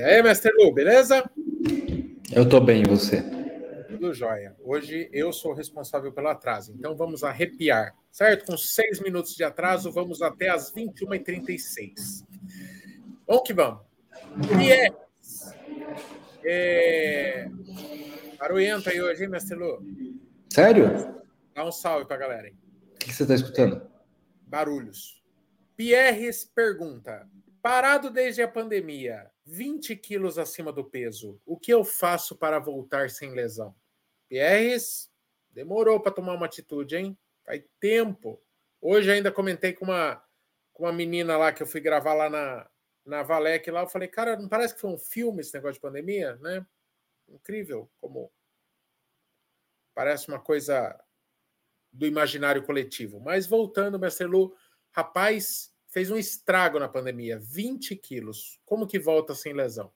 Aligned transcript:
E 0.00 0.02
aí, 0.02 0.22
mestre 0.22 0.50
Lu, 0.56 0.72
beleza? 0.72 1.30
Eu 2.34 2.48
tô 2.48 2.58
bem, 2.58 2.82
você? 2.84 3.22
Tudo 3.86 4.14
jóia. 4.14 4.56
Hoje 4.64 5.10
eu 5.12 5.30
sou 5.30 5.52
responsável 5.52 6.10
pelo 6.10 6.28
atraso, 6.28 6.72
então 6.72 6.96
vamos 6.96 7.22
arrepiar, 7.22 7.94
certo? 8.10 8.46
Com 8.46 8.56
seis 8.56 8.98
minutos 8.98 9.34
de 9.34 9.44
atraso, 9.44 9.92
vamos 9.92 10.22
até 10.22 10.48
as 10.48 10.72
21h36. 10.72 12.24
Vamos 13.26 13.42
que 13.44 13.52
vamos. 13.52 13.82
E 14.58 14.72
é. 14.72 14.88
é... 16.46 17.50
Aí 18.40 19.02
hoje, 19.02 19.24
hein, 19.24 19.28
mestre 19.28 19.54
Lu? 19.54 19.84
Sério? 20.48 21.14
Dá 21.54 21.62
um 21.62 21.70
salve 21.70 22.06
pra 22.06 22.16
galera 22.16 22.46
aí. 22.46 22.54
O 22.94 22.98
que 23.00 23.12
você 23.12 23.24
está 23.24 23.34
escutando? 23.34 23.82
Barulhos. 24.46 25.22
Pierres 25.76 26.46
pergunta: 26.46 27.28
Parado 27.60 28.08
desde 28.08 28.40
a 28.40 28.48
pandemia, 28.48 29.30
20 29.50 29.96
quilos 29.96 30.38
acima 30.38 30.72
do 30.72 30.84
peso, 30.84 31.40
o 31.44 31.58
que 31.58 31.72
eu 31.72 31.84
faço 31.84 32.36
para 32.36 32.58
voltar 32.58 33.10
sem 33.10 33.32
lesão? 33.32 33.74
Pierres, 34.28 35.10
demorou 35.50 36.00
para 36.00 36.12
tomar 36.12 36.34
uma 36.34 36.46
atitude, 36.46 36.96
hein? 36.96 37.18
Faz 37.44 37.62
tempo. 37.80 38.40
Hoje 38.80 39.10
ainda 39.10 39.32
comentei 39.32 39.72
com 39.72 39.86
uma, 39.86 40.24
com 40.72 40.84
uma 40.84 40.92
menina 40.92 41.36
lá 41.36 41.52
que 41.52 41.62
eu 41.62 41.66
fui 41.66 41.80
gravar 41.80 42.14
lá 42.14 42.30
na, 42.30 42.70
na 43.04 43.22
Valec 43.24 43.68
lá. 43.70 43.80
Eu 43.82 43.88
falei, 43.88 44.06
cara, 44.06 44.36
não 44.36 44.48
parece 44.48 44.74
que 44.74 44.80
foi 44.80 44.90
um 44.90 44.98
filme 44.98 45.40
esse 45.40 45.52
negócio 45.52 45.74
de 45.74 45.80
pandemia, 45.80 46.36
né? 46.36 46.64
Incrível 47.28 47.90
como 48.00 48.32
parece 49.94 50.28
uma 50.28 50.38
coisa 50.38 50.98
do 51.92 52.06
imaginário 52.06 52.64
coletivo. 52.64 53.18
Mas 53.18 53.46
voltando, 53.46 53.98
Mestre 53.98 54.26
Lu, 54.26 54.54
rapaz, 54.92 55.69
fez 55.90 56.10
um 56.10 56.16
estrago 56.16 56.78
na 56.78 56.88
pandemia, 56.88 57.38
20 57.38 57.96
quilos. 57.96 58.60
Como 58.64 58.86
que 58.86 58.98
volta 58.98 59.34
sem 59.34 59.52
lesão? 59.52 59.92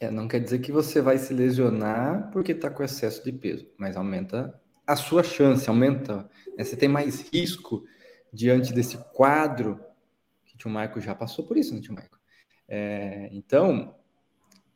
É, 0.00 0.10
não 0.10 0.28
quer 0.28 0.40
dizer 0.40 0.58
que 0.58 0.70
você 0.70 1.00
vai 1.00 1.16
se 1.16 1.32
lesionar 1.32 2.30
porque 2.30 2.52
está 2.52 2.68
com 2.68 2.82
excesso 2.82 3.24
de 3.24 3.32
peso, 3.32 3.66
mas 3.78 3.96
aumenta 3.96 4.60
a 4.86 4.94
sua 4.94 5.22
chance, 5.22 5.68
aumenta. 5.68 6.28
Né? 6.56 6.64
Você 6.64 6.76
tem 6.76 6.88
mais 6.88 7.28
risco 7.32 7.84
diante 8.32 8.72
desse 8.72 8.98
quadro 9.14 9.80
que 10.44 10.54
o 10.54 10.58
tio 10.58 10.70
Maico 10.70 11.00
já 11.00 11.14
passou 11.14 11.46
por 11.46 11.56
isso, 11.56 11.74
né, 11.74 11.80
tio 11.80 11.94
Maico? 11.94 12.18
É, 12.68 13.28
então, 13.32 13.96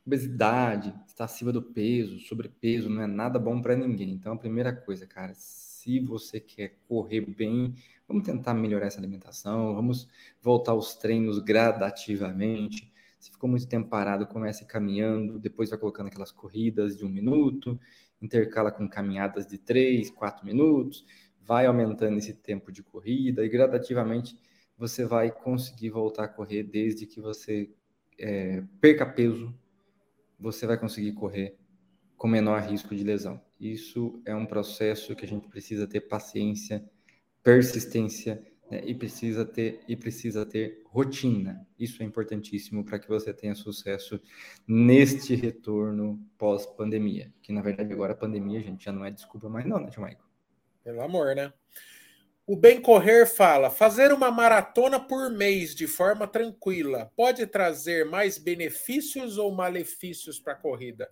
obesidade, 0.07 0.95
estar 1.07 1.25
acima 1.25 1.53
do 1.53 1.63
peso, 1.63 2.19
sobrepeso, 2.21 2.89
não 2.89 3.03
é 3.03 3.07
nada 3.07 3.39
bom 3.39 3.61
para 3.61 3.77
ninguém. 3.77 4.13
Então, 4.13 4.33
a 4.33 4.39
primeira 4.39 4.73
coisa, 4.73 5.07
cara, 5.07 5.33
se 5.81 5.99
você 5.99 6.39
quer 6.39 6.77
correr 6.87 7.23
bem, 7.23 7.75
vamos 8.07 8.25
tentar 8.25 8.53
melhorar 8.53 8.87
essa 8.87 9.01
alimentação, 9.01 9.75
vamos 9.75 10.07
voltar 10.43 10.73
aos 10.73 10.95
treinos 10.95 11.39
gradativamente. 11.39 12.93
Se 13.19 13.31
ficou 13.31 13.49
muito 13.49 13.67
tempo 13.67 13.89
parado, 13.89 14.27
comece 14.27 14.67
caminhando, 14.67 15.39
depois 15.39 15.71
vai 15.71 15.79
colocando 15.79 16.09
aquelas 16.09 16.31
corridas 16.31 16.99
de 16.99 17.05
um 17.07 17.09
minuto, 17.09 17.81
intercala 18.21 18.71
com 18.71 18.87
caminhadas 18.87 19.47
de 19.47 19.57
três, 19.57 20.11
quatro 20.11 20.45
minutos, 20.45 21.07
vai 21.41 21.65
aumentando 21.65 22.19
esse 22.19 22.35
tempo 22.35 22.71
de 22.71 22.83
corrida 22.83 23.43
e 23.43 23.49
gradativamente 23.49 24.37
você 24.77 25.07
vai 25.07 25.31
conseguir 25.31 25.89
voltar 25.89 26.25
a 26.25 26.29
correr 26.29 26.63
desde 26.63 27.07
que 27.07 27.23
você 27.23 27.71
é, 28.19 28.63
perca 28.83 29.07
peso, 29.07 29.55
você 30.39 30.67
vai 30.67 30.77
conseguir 30.77 31.13
correr 31.13 31.57
com 32.19 32.29
menor 32.29 32.61
risco 32.61 32.95
de 32.95 33.03
lesão. 33.03 33.41
Isso 33.61 34.23
é 34.25 34.35
um 34.35 34.47
processo 34.47 35.15
que 35.15 35.27
a 35.27 35.29
gente 35.29 35.47
precisa 35.49 35.87
ter 35.87 36.01
paciência, 36.01 36.83
persistência 37.43 38.43
né? 38.71 38.81
e 38.87 38.95
precisa 38.95 39.45
ter 39.45 39.81
e 39.87 39.95
precisa 39.95 40.47
ter 40.47 40.83
rotina. 40.87 41.67
Isso 41.79 42.03
é 42.03 42.07
importantíssimo 42.07 42.85
para 42.85 42.99
que 42.99 43.09
você 43.09 43.35
tenha 43.35 43.55
sucesso 43.55 44.21
neste 44.67 45.35
retorno 45.35 46.19
pós-pandemia. 46.39 47.33
Que 47.43 47.53
na 47.53 47.61
verdade 47.61 47.93
agora 47.93 48.13
a 48.13 48.17
pandemia, 48.17 48.63
gente, 48.63 48.85
já 48.85 48.93
não 48.93 49.05
é 49.05 49.11
desculpa 49.11 49.49
mais 49.49 49.67
não, 49.67 49.79
né, 49.79 49.87
Michael? 49.89 50.19
Pelo 50.83 51.03
amor, 51.03 51.35
né? 51.35 51.53
O 52.47 52.57
Bem 52.57 52.81
Correr 52.81 53.27
fala: 53.27 53.69
fazer 53.69 54.13
uma 54.13 54.31
maratona 54.31 54.99
por 54.99 55.31
mês 55.31 55.75
de 55.75 55.87
forma 55.87 56.27
tranquila 56.27 57.13
pode 57.15 57.47
trazer 57.47 58.07
mais 58.07 58.39
benefícios 58.39 59.37
ou 59.37 59.53
malefícios 59.53 60.41
para 60.41 60.55
a 60.55 60.57
corrida? 60.57 61.11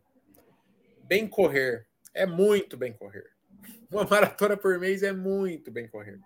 Bem 1.05 1.29
correr. 1.29 1.88
É 2.19 2.27
muito 2.27 2.77
bem 2.77 2.93
correr. 2.93 3.25
Uma 3.91 4.05
maratona 4.09 4.57
por 4.57 4.79
mês 4.79 5.03
é 5.03 5.13
muito 5.13 5.71
bem 5.71 5.89
correr. 5.89 6.19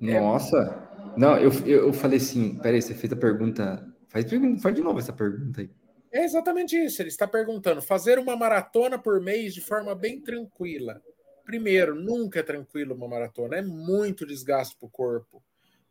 É 0.00 0.20
Nossa! 0.20 0.56
É... 0.56 1.18
Não, 1.18 1.36
eu, 1.38 1.50
eu 1.66 1.92
falei 1.92 2.18
assim, 2.18 2.58
peraí, 2.58 2.80
você 2.80 2.94
fez 2.94 3.12
a 3.12 3.16
pergunta. 3.16 3.86
Faz, 4.08 4.24
faz 4.62 4.74
de 4.74 4.82
novo 4.82 4.98
essa 4.98 5.12
pergunta 5.12 5.62
aí. 5.62 5.70
É 6.12 6.24
exatamente 6.24 6.76
isso. 6.76 7.02
Ele 7.02 7.08
está 7.08 7.26
perguntando: 7.26 7.82
fazer 7.82 8.18
uma 8.18 8.36
maratona 8.36 8.98
por 8.98 9.20
mês 9.20 9.52
de 9.52 9.60
forma 9.60 9.94
bem 9.94 10.20
tranquila. 10.20 11.02
Primeiro, 11.44 11.94
nunca 11.94 12.40
é 12.40 12.42
tranquilo 12.42 12.94
uma 12.94 13.06
maratona, 13.06 13.56
é 13.56 13.62
muito 13.62 14.26
desgaste 14.26 14.76
para 14.76 14.86
o 14.86 14.90
corpo, 14.90 15.42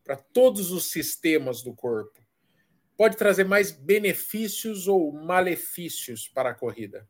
para 0.04 0.18
todos 0.18 0.72
os 0.72 0.92
sistemas 0.92 1.62
do 1.62 1.74
corpo. 1.74 2.20
Pode 2.98 3.16
trazer 3.16 3.46
mais 3.46 3.72
benefícios 3.72 4.88
ou 4.88 5.12
malefícios 5.14 6.28
para 6.28 6.50
a 6.50 6.54
corrida? 6.54 7.08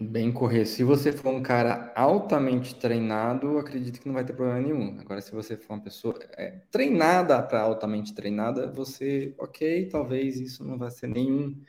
Bem 0.00 0.30
correr. 0.32 0.64
Se 0.64 0.84
você 0.84 1.10
for 1.12 1.34
um 1.34 1.42
cara 1.42 1.92
altamente 1.96 2.72
treinado, 2.76 3.58
acredito 3.58 4.00
que 4.00 4.06
não 4.06 4.14
vai 4.14 4.24
ter 4.24 4.32
problema 4.32 4.60
nenhum. 4.60 5.00
Agora, 5.00 5.20
se 5.20 5.32
você 5.32 5.56
for 5.56 5.74
uma 5.74 5.82
pessoa 5.82 6.16
é, 6.36 6.62
treinada 6.70 7.42
para 7.42 7.62
altamente 7.62 8.14
treinada, 8.14 8.70
você, 8.70 9.34
ok, 9.36 9.88
talvez 9.88 10.38
isso 10.38 10.62
não 10.62 10.78
vai 10.78 10.90
ser 10.92 11.08
nenhum 11.08 11.60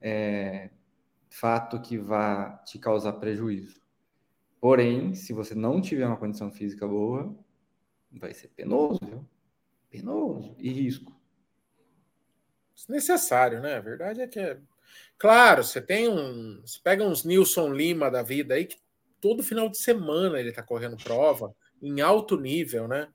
é, 0.00 0.70
fato 1.28 1.78
que 1.82 1.98
vá 1.98 2.56
te 2.64 2.78
causar 2.78 3.12
prejuízo. 3.14 3.82
Porém, 4.58 5.14
se 5.14 5.34
você 5.34 5.54
não 5.54 5.78
tiver 5.78 6.06
uma 6.06 6.16
condição 6.16 6.50
física 6.50 6.88
boa, 6.88 7.36
vai 8.10 8.32
ser 8.32 8.48
penoso, 8.48 9.00
viu? 9.04 9.28
Penoso 9.90 10.56
e 10.58 10.70
risco. 10.70 11.14
Necessário, 12.88 13.60
né? 13.60 13.76
A 13.76 13.80
verdade 13.80 14.22
é 14.22 14.26
que 14.26 14.38
é 14.38 14.58
Claro, 15.18 15.64
você 15.64 15.80
tem 15.80 16.08
um. 16.08 16.60
Você 16.60 16.78
pega 16.82 17.04
uns 17.04 17.24
Nilson 17.24 17.72
Lima 17.72 18.10
da 18.10 18.22
vida 18.22 18.54
aí, 18.54 18.66
que 18.66 18.78
todo 19.20 19.42
final 19.42 19.68
de 19.68 19.78
semana 19.78 20.38
ele 20.38 20.50
está 20.50 20.62
correndo 20.62 20.96
prova, 20.96 21.54
em 21.82 22.00
alto 22.00 22.38
nível, 22.38 22.86
né? 22.86 23.08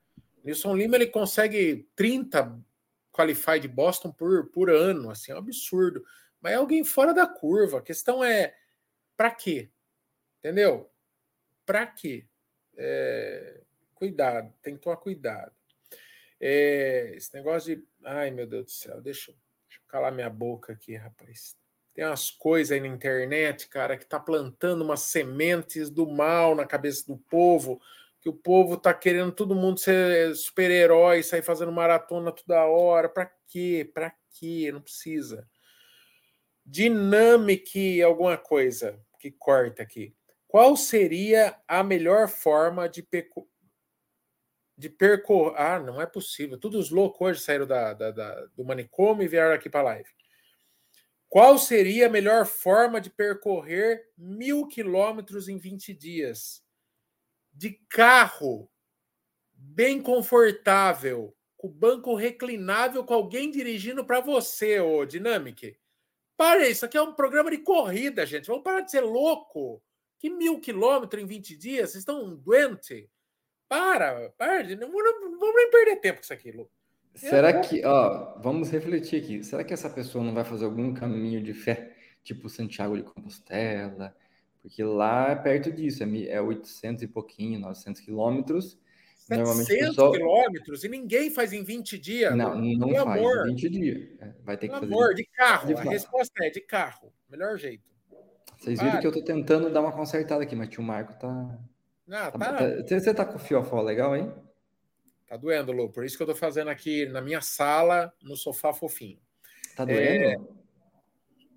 Nilson 0.44 0.76
Lima 0.76 0.96
ele 0.96 1.08
consegue 1.08 1.88
30 1.96 2.60
Qualified 3.12 3.68
Boston 3.68 4.12
por, 4.12 4.50
por 4.50 4.70
ano, 4.70 5.10
assim, 5.12 5.32
é 5.32 5.36
um 5.36 5.38
absurdo. 5.38 6.04
Mas 6.42 6.54
é 6.54 6.56
alguém 6.56 6.84
fora 6.84 7.14
da 7.14 7.26
curva. 7.26 7.78
A 7.78 7.82
questão 7.82 8.24
é 8.24 8.54
para 9.16 9.32
quê? 9.32 9.70
Entendeu? 10.40 10.92
Para 11.66 11.88
quê? 11.88 12.28
É, 12.76 13.62
cuidado, 13.94 14.54
tem 14.62 14.76
que 14.76 14.82
tomar 14.82 14.98
cuidado. 14.98 15.54
É, 16.40 17.14
esse 17.16 17.34
negócio 17.34 17.76
de. 17.76 17.88
Ai, 18.04 18.32
meu 18.32 18.46
Deus 18.46 18.66
do 18.66 18.72
céu, 18.72 19.00
deixa, 19.00 19.32
deixa 19.32 19.80
eu 19.80 19.88
calar 19.88 20.12
minha 20.12 20.30
boca 20.30 20.74
aqui, 20.74 20.96
rapaz. 20.96 21.56
Tem 21.94 22.04
umas 22.06 22.32
coisas 22.32 22.72
aí 22.72 22.80
na 22.80 22.88
internet, 22.88 23.68
cara, 23.68 23.98
que 23.98 24.06
tá 24.06 24.20
plantando 24.20 24.84
umas 24.84 25.02
sementes 25.02 25.90
do 25.90 26.10
mal 26.10 26.56
na 26.56 26.66
cabeça 26.66 27.06
do 27.06 27.18
povo, 27.18 27.80
que 28.20 28.30
o 28.30 28.34
povo 28.34 28.78
tá 28.78 28.94
querendo 28.94 29.32
todo 29.32 29.54
mundo 29.54 29.80
ser 29.80 30.36
super-herói, 30.36 31.22
sair 31.22 31.44
fazendo 31.44 31.72
maratona 31.72 32.32
toda 32.32 32.66
hora. 32.66 33.08
Para 33.08 33.32
quê? 33.48 33.90
Para 33.94 34.12
quê? 34.32 34.72
Não 34.74 34.82
precisa. 34.82 35.48
Dinâmica 36.66 37.80
alguma 38.04 38.38
coisa 38.38 39.00
que 39.20 39.30
corta 39.30 39.84
aqui. 39.84 40.16
Qual 40.48 40.76
seria 40.78 41.56
a 41.68 41.84
melhor 41.84 42.28
forma 42.28 42.88
de 42.88 43.06
de 44.76 44.90
percorrer? 44.90 45.54
Ah, 45.58 45.80
não 45.80 46.02
é 46.02 46.06
possível. 46.06 46.58
Todos 46.58 46.86
os 46.86 46.92
loucos 46.92 47.22
hoje 47.22 47.40
saíram 47.42 47.68
da, 47.68 47.94
da, 47.94 48.12
da, 48.12 48.46
do 48.56 48.64
manicômio 48.64 49.24
e 49.24 49.28
vieram 49.28 49.54
aqui 49.54 49.70
para 49.70 49.84
live. 49.84 50.10
Qual 51.34 51.58
seria 51.58 52.06
a 52.06 52.12
melhor 52.12 52.46
forma 52.46 53.02
de 53.02 53.10
percorrer 53.10 54.08
mil 54.16 54.68
quilômetros 54.68 55.50
em 55.50 55.58
20 55.58 55.92
dias? 55.92 56.64
De 57.52 57.72
carro, 57.90 58.70
bem 59.52 60.00
confortável, 60.00 61.36
com 61.58 61.68
banco 61.68 62.14
reclinável, 62.14 63.04
com 63.04 63.16
alguém 63.16 63.50
dirigindo 63.50 64.06
para 64.06 64.22
você, 64.22 64.80
ô 64.80 65.04
Dynamic. 65.06 65.76
Para, 66.38 66.70
isso 66.70 66.86
aqui 66.86 67.00
é 67.00 67.02
um 67.02 67.16
programa 67.16 67.50
de 67.50 67.58
corrida, 67.58 68.28
gente. 68.28 68.46
Vamos 68.46 68.64
parar 68.64 68.82
de 68.82 68.92
ser 68.92 69.02
louco. 69.02 69.82
Que 70.20 70.30
mil 70.30 70.62
quilômetros 70.62 71.24
em 71.24 71.26
20 71.26 71.58
dias? 71.58 71.90
Vocês 71.90 72.04
estão 72.04 72.36
doentes? 72.36 73.10
Para, 73.68 74.30
para. 74.38 74.62
Não, 74.76 74.88
não, 74.88 75.40
vamos 75.40 75.56
nem 75.56 75.72
perder 75.72 75.96
tempo 75.96 76.20
com 76.20 76.26
isso 76.26 76.34
aqui, 76.34 76.52
Lu. 76.52 76.70
Será 77.16 77.60
que, 77.62 77.86
ó, 77.86 78.40
vamos 78.40 78.70
refletir 78.72 79.22
aqui. 79.22 79.44
Será 79.44 79.64
que 79.64 79.74
essa 79.74 79.90
pessoa 79.90 80.24
não 80.24 80.34
vai 80.34 80.44
fazer 80.44 80.66
algum 80.66 80.94
caminho 80.94 81.42
de 81.42 81.54
fé, 81.54 81.94
tipo 82.24 82.50
Santiago 82.50 82.98
de 82.98 83.04
Compostela? 83.04 84.16
Porque 84.62 84.84
lá 84.84 85.32
é 85.32 85.36
perto 85.36 85.72
disso, 85.72 86.04
é 86.04 86.42
800 86.42 87.04
e 87.04 87.08
pouquinho, 87.08 87.60
900 87.60 88.02
quilômetros. 88.02 88.80
700 89.28 89.68
pessoal... 89.68 90.12
quilômetros 90.12 90.84
e 90.84 90.90
ninguém 90.90 91.30
faz 91.30 91.54
em 91.54 91.64
20 91.64 91.98
dias. 92.00 92.36
Não, 92.36 92.56
não 92.56 92.90
faz 92.90 93.20
amor. 93.20 93.48
em 93.48 93.56
20 93.56 93.70
dias. 93.70 94.10
É, 94.20 94.34
vai 94.44 94.58
ter 94.58 94.68
que 94.68 94.74
fazer. 94.74 94.86
amor, 94.86 95.14
de 95.14 95.26
carro. 95.26 95.68
De 95.68 95.74
a 95.74 95.82
resposta 95.82 96.46
é 96.46 96.50
de 96.50 96.62
carro. 96.62 97.14
Melhor 97.30 97.58
jeito. 97.58 97.84
Vocês 98.58 98.80
viram 98.80 99.00
que 99.00 99.08
eu 99.08 99.12
tô 99.12 99.22
tentando 99.22 99.70
dar 99.70 99.82
uma 99.82 99.92
consertada 99.92 100.44
aqui, 100.44 100.56
mas 100.56 100.70
tio 100.70 100.82
Marco 100.82 101.14
tá. 101.20 101.60
Não, 102.08 102.32
tá, 102.32 102.32
tá... 102.32 102.54
tá... 102.54 103.00
Você 103.00 103.14
tá 103.14 103.26
com 103.26 103.36
o 103.36 103.40
fiofó 103.40 103.82
legal 103.82 104.14
aí? 104.14 104.30
Tá 105.34 105.38
doendo, 105.38 105.72
Lu. 105.72 105.90
Por 105.90 106.06
isso 106.06 106.16
que 106.16 106.22
eu 106.22 106.28
tô 106.28 106.36
fazendo 106.36 106.70
aqui 106.70 107.08
na 107.08 107.20
minha 107.20 107.42
sala, 107.42 108.14
no 108.22 108.38
sofá 108.38 108.72
fofinho. 108.72 109.20
Tá 109.76 109.84
doendo? 109.84 110.26
É... 110.26 110.36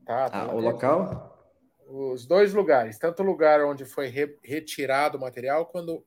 Tá, 0.06 0.30
tá 0.30 0.42
ah, 0.44 0.54
o 0.54 0.60
local? 0.60 1.54
Os 1.86 2.24
dois 2.24 2.54
lugares, 2.54 2.98
tanto 2.98 3.22
o 3.22 3.26
lugar 3.26 3.62
onde 3.62 3.84
foi 3.84 4.06
re 4.06 4.34
retirado 4.42 5.18
o 5.18 5.20
material, 5.20 5.66
quando 5.66 6.02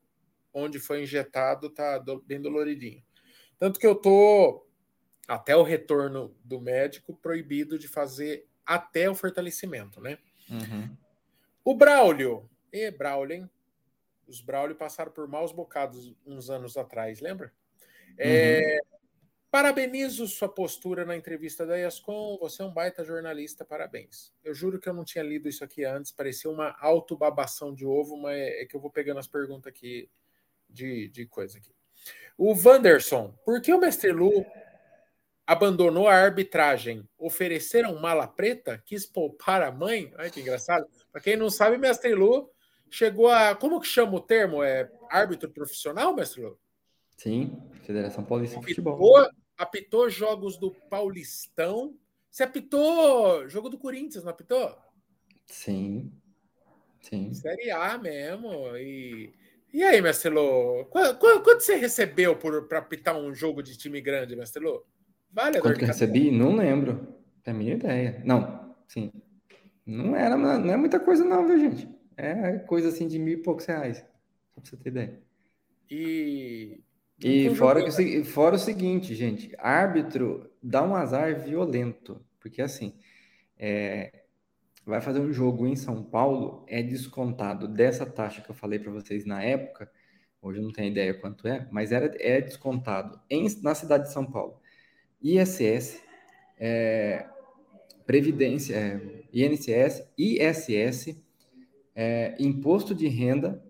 onde 0.52 0.80
foi 0.80 1.04
injetado, 1.04 1.70
tá 1.70 2.00
do, 2.00 2.20
bem 2.24 2.42
doloridinho. 2.42 3.04
Tanto 3.60 3.80
que 3.80 3.86
eu 3.86 3.94
tô 3.94 4.66
até 5.28 5.56
o 5.56 5.62
retorno 5.62 6.36
do 6.44 6.60
médico 6.60 7.16
proibido 7.18 7.78
de 7.78 7.88
fazer 7.88 8.48
até 8.66 9.08
o 9.08 9.14
fortalecimento, 9.14 10.02
né? 10.02 10.18
Uhum. 10.50 10.98
O 11.64 11.76
Braulio, 11.76 12.50
e 12.74 12.90
Braulio, 12.90 13.36
hein? 13.36 13.50
Os 14.30 14.42
Braulio 14.42 14.76
passaram 14.76 15.12
por 15.12 15.28
maus 15.28 15.52
bocados 15.52 16.14
uns 16.26 16.50
anos 16.50 16.78
atrás, 16.78 17.20
lembra? 17.20 17.52
É, 18.18 18.78
uhum. 18.80 19.00
parabenizo 19.50 20.28
sua 20.28 20.48
postura 20.48 21.04
na 21.04 21.18
entrevista 21.18 21.66
da 21.66 21.80
ESCOM. 21.80 22.38
Você 22.40 22.62
é 22.62 22.66
um 22.66 22.72
baita 22.72 23.04
jornalista, 23.04 23.66
parabéns. 23.66 24.32
Eu 24.44 24.54
juro 24.54 24.80
que 24.80 24.88
eu 24.88 24.94
não 24.94 25.04
tinha 25.04 25.24
lido 25.24 25.50
isso 25.50 25.64
aqui 25.64 25.84
antes, 25.84 26.12
parecia 26.12 26.50
uma 26.50 26.76
autobabação 26.80 27.74
de 27.74 27.86
ovo, 27.86 28.18
mas 28.18 28.38
é 28.38 28.66
que 28.66 28.76
eu 28.76 28.80
vou 28.80 28.92
pegando 28.92 29.20
as 29.20 29.28
perguntas 29.28 29.68
aqui 29.68 30.10
de, 30.70 31.08
de 31.10 31.26
coisa 31.26 31.58
aqui. 31.58 31.74
O 32.38 32.54
Wanderson, 32.54 33.34
por 33.44 33.62
que 33.62 33.74
o 33.74 33.80
Mestre 33.80 34.12
Lu 34.12 34.46
abandonou 35.46 36.08
a 36.08 36.14
arbitragem? 36.14 37.08
Ofereceram 37.18 38.00
mala 38.00 38.28
preta? 38.28 38.82
Quis 38.86 39.06
poupar 39.06 39.62
a 39.64 39.72
mãe? 39.72 40.14
Ai, 40.18 40.30
que 40.30 40.40
engraçado. 40.40 40.88
Para 41.12 41.20
quem 41.20 41.36
não 41.36 41.50
sabe, 41.50 41.78
Mestre 41.78 42.14
Lu 42.14 42.50
chegou 42.90 43.30
a. 43.30 43.56
Como 43.56 43.80
que 43.80 43.88
chama 43.88 44.16
o 44.16 44.20
termo? 44.20 44.64
É 44.64 44.92
árbitro 45.10 45.50
profissional, 45.50 46.16
Mestre 46.16 46.42
Lu? 46.42 46.60
Sim, 47.18 47.62
Federação 47.84 48.24
Paulista 48.24 48.60
de 48.60 48.68
Futebol. 48.68 49.28
Apitou 49.58 50.10
jogos 50.10 50.58
do 50.58 50.72
Paulistão. 50.90 51.94
Você 52.32 52.44
apitou 52.44 53.48
jogo 53.50 53.70
do 53.70 53.78
Corinthians, 53.78 54.24
não 54.24 54.32
apitou? 54.32 54.74
Sim. 55.46 56.14
Sim. 57.02 57.34
Série 57.34 57.72
A 57.72 57.98
mesmo. 57.98 58.78
E 58.78 59.34
e 59.72 59.84
aí, 59.84 60.02
Marcelo? 60.02 60.86
Quanto, 60.86 61.20
quanto 61.20 61.62
você 61.62 61.76
recebeu 61.76 62.36
para 62.36 62.80
apitar 62.80 63.16
um 63.16 63.34
jogo 63.34 63.62
de 63.62 63.78
time 63.78 64.02
grande, 64.02 64.36
Marcelo? 64.36 64.84
Vale 65.32 65.62
Quanto 65.62 65.78
que 65.78 65.84
eu 65.84 65.88
recebi? 65.88 66.32
Não 66.32 66.56
lembro. 66.56 67.16
É 67.46 67.52
a 67.52 67.54
minha 67.54 67.76
ideia. 67.76 68.22
Não, 68.26 68.76
sim. 68.88 69.12
Não 69.86 70.16
era, 70.16 70.36
não 70.36 70.74
é 70.74 70.78
muita 70.78 71.00
coisa, 71.00 71.24
não, 71.24 71.46
viu, 71.46 71.60
gente? 71.60 71.88
É 72.22 72.60
coisa 72.60 72.90
assim 72.90 73.08
de 73.08 73.18
mil 73.18 73.36
e 73.36 73.42
poucos 73.42 73.66
reais. 73.66 73.98
Só 74.54 74.62
pra 74.62 74.70
você 74.70 74.78
ter 74.78 74.90
ideia. 74.90 75.20
E. 75.90 76.82
E 77.22 77.54
fora, 77.56 77.84
que, 77.84 78.24
fora 78.24 78.56
o 78.56 78.60
seguinte, 78.60 79.14
gente, 79.14 79.54
árbitro 79.58 80.50
dá 80.64 80.82
um 80.84 80.96
azar 80.96 81.38
violento. 81.38 82.26
Porque 82.40 82.62
assim, 82.62 82.94
é, 83.58 84.24
vai 84.86 85.02
fazer 85.02 85.20
um 85.20 85.32
jogo 85.32 85.68
em 85.68 85.76
São 85.76 86.02
Paulo, 86.02 86.66
é 86.68 86.82
descontado 86.82 87.68
dessa 87.68 88.06
taxa 88.06 88.42
que 88.42 88.50
eu 88.50 88.56
falei 88.56 88.80
para 88.80 88.92
vocês 88.92 89.26
na 89.26 89.44
época, 89.44 89.92
hoje 90.42 90.60
eu 90.60 90.64
não 90.64 90.72
tenho 90.72 90.92
ideia 90.92 91.14
quanto 91.14 91.48
é, 91.48 91.68
mas 91.72 91.92
era, 91.92 92.16
é 92.20 92.40
descontado 92.42 93.20
em, 93.30 93.48
na 93.62 93.76
cidade 93.76 94.06
de 94.06 94.14
São 94.14 94.26
Paulo. 94.26 94.60
ISS, 95.22 96.02
é, 96.58 97.28
Previdência, 98.06 98.76
é, 98.76 99.00
INSS, 99.32 100.08
ISS, 100.18 101.22
é, 101.96 102.36
Imposto 102.40 102.94
de 102.94 103.08
Renda 103.08 103.64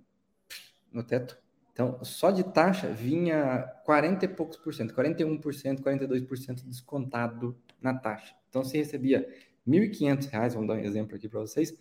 no 0.92 1.04
teto. 1.04 1.38
Então, 1.72 2.04
só 2.04 2.30
de 2.30 2.44
taxa 2.44 2.92
vinha 2.92 3.62
40 3.86 4.26
e 4.26 4.28
poucos 4.28 4.58
por 4.58 4.74
cento, 4.74 4.94
41%, 4.94 5.80
42% 5.80 6.64
descontado 6.66 7.58
na 7.82 7.94
taxa. 7.94 8.36
Então, 8.50 8.64
se 8.64 8.78
recebia 8.78 9.20
R$ 9.66 9.88
1.500, 9.88 10.54
vamos 10.54 10.68
dar 10.68 10.74
um 10.74 10.80
exemplo 10.80 11.16
aqui 11.16 11.30
para 11.30 11.40
vocês, 11.40 11.74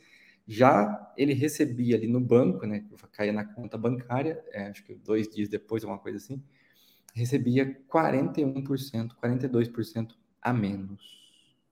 já 0.46 1.12
ele 1.16 1.34
recebia 1.34 1.96
ali 1.96 2.06
no 2.06 2.20
banco, 2.20 2.64
né, 2.64 2.84
caía 3.12 3.32
na 3.32 3.44
conta 3.44 3.76
bancária, 3.76 4.42
é, 4.52 4.68
acho 4.68 4.84
que 4.84 4.94
dois 4.94 5.28
dias 5.28 5.48
depois, 5.48 5.82
alguma 5.82 6.00
coisa 6.00 6.16
assim, 6.16 6.42
recebia 7.12 7.78
41%, 7.92 9.16
42% 9.22 10.14
a 10.40 10.52
menos 10.52 11.02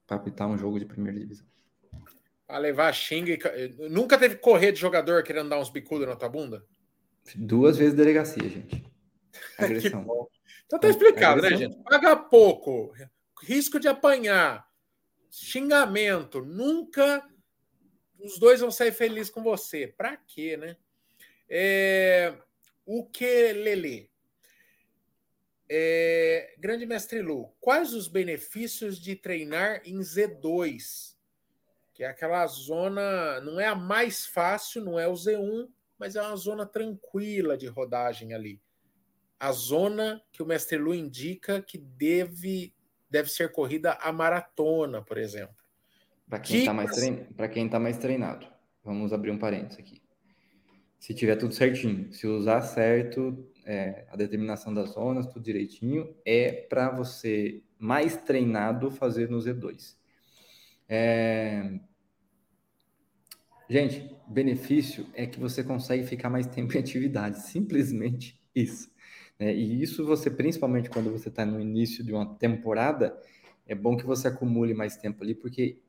para 0.05 0.17
apitar 0.17 0.47
um 0.47 0.57
jogo 0.57 0.77
de 0.79 0.85
primeira 0.85 1.17
divisão. 1.17 1.45
A 2.47 2.57
levar 2.57 2.93
xinga 2.93 3.33
e... 3.33 3.89
Nunca 3.89 4.17
teve 4.17 4.35
correr 4.35 4.71
de 4.71 4.79
jogador 4.79 5.23
querendo 5.23 5.49
dar 5.49 5.59
uns 5.59 5.69
bicudos 5.69 6.07
na 6.07 6.15
tua 6.15 6.29
bunda? 6.29 6.65
Duas 7.35 7.77
vezes 7.77 7.93
delegacia, 7.93 8.47
gente. 8.47 8.85
Agressão. 9.57 10.29
então 10.65 10.79
tá 10.79 10.89
explicado, 10.89 11.41
né, 11.41 11.49
gente? 11.55 11.77
Paga 11.83 12.15
pouco, 12.15 12.93
risco 13.43 13.79
de 13.79 13.87
apanhar, 13.87 14.67
xingamento, 15.29 16.43
nunca 16.43 17.23
os 18.19 18.39
dois 18.39 18.59
vão 18.59 18.71
sair 18.71 18.91
felizes 18.91 19.29
com 19.29 19.43
você. 19.43 19.87
Para 19.87 20.17
quê, 20.17 20.57
né? 20.57 20.75
É, 21.49 22.33
o 22.85 23.05
que, 23.05 23.53
Lele? 23.53 24.09
É, 25.69 26.55
grande 26.57 26.85
mestre 26.85 27.21
Lu, 27.21 27.53
quais 27.59 27.93
os 27.93 28.07
benefícios 28.07 28.99
de 28.99 29.15
treinar 29.15 29.81
em 29.85 29.99
Z2? 29.99 31.16
Que 31.97 32.03
é 32.03 32.07
aquela 32.07 32.45
zona, 32.45 33.41
não 33.41 33.59
é 33.59 33.65
a 33.65 33.73
mais 33.73 34.23
fácil, 34.23 34.85
não 34.85 34.99
é 34.99 35.07
o 35.07 35.13
Z1, 35.13 35.67
mas 35.97 36.15
é 36.15 36.21
uma 36.21 36.35
zona 36.35 36.63
tranquila 36.63 37.57
de 37.57 37.65
rodagem 37.65 38.35
ali. 38.35 38.61
A 39.39 39.51
zona 39.51 40.21
que 40.31 40.43
o 40.43 40.45
mestre 40.45 40.77
Lu 40.77 40.93
indica 40.93 41.59
que 41.59 41.75
deve 41.75 42.71
deve 43.09 43.31
ser 43.31 43.51
corrida 43.51 43.93
a 43.93 44.11
maratona, 44.11 45.01
por 45.01 45.17
exemplo. 45.17 45.55
Para 46.29 46.37
quem 46.37 46.59
está 46.59 46.71
mais, 46.71 46.91
trein... 46.91 47.67
tá 47.67 47.79
mais 47.79 47.97
treinado. 47.97 48.45
Vamos 48.83 49.11
abrir 49.11 49.31
um 49.31 49.39
parênteses 49.39 49.79
aqui. 49.79 49.99
Se 50.99 51.15
tiver 51.15 51.35
tudo 51.37 51.55
certinho, 51.55 52.13
se 52.13 52.27
usar 52.27 52.61
certo 52.61 53.51
é, 53.65 54.05
a 54.11 54.15
determinação 54.15 54.71
das 54.71 54.91
zonas, 54.91 55.25
tudo 55.25 55.41
direitinho, 55.41 56.15
é 56.23 56.51
para 56.51 56.91
você 56.91 57.63
mais 57.79 58.17
treinado 58.17 58.91
fazer 58.91 59.31
no 59.31 59.39
Z2. 59.39 59.97
É... 60.87 61.79
Gente, 63.69 64.15
benefício 64.27 65.05
é 65.13 65.25
que 65.25 65.39
você 65.39 65.63
consegue 65.63 66.03
ficar 66.05 66.29
mais 66.29 66.47
tempo 66.47 66.75
em 66.75 66.79
atividade. 66.79 67.41
Simplesmente 67.41 68.39
isso. 68.55 68.89
Né? 69.37 69.53
E 69.53 69.81
isso 69.81 70.05
você, 70.05 70.29
principalmente 70.29 70.89
quando 70.89 71.11
você 71.11 71.29
está 71.29 71.45
no 71.45 71.59
início 71.59 72.03
de 72.03 72.13
uma 72.13 72.35
temporada, 72.35 73.17
é 73.65 73.75
bom 73.75 73.97
que 73.97 74.05
você 74.05 74.29
acumule 74.29 74.73
mais 74.73 74.95
tempo 74.95 75.23
ali, 75.23 75.35
porque 75.35 75.81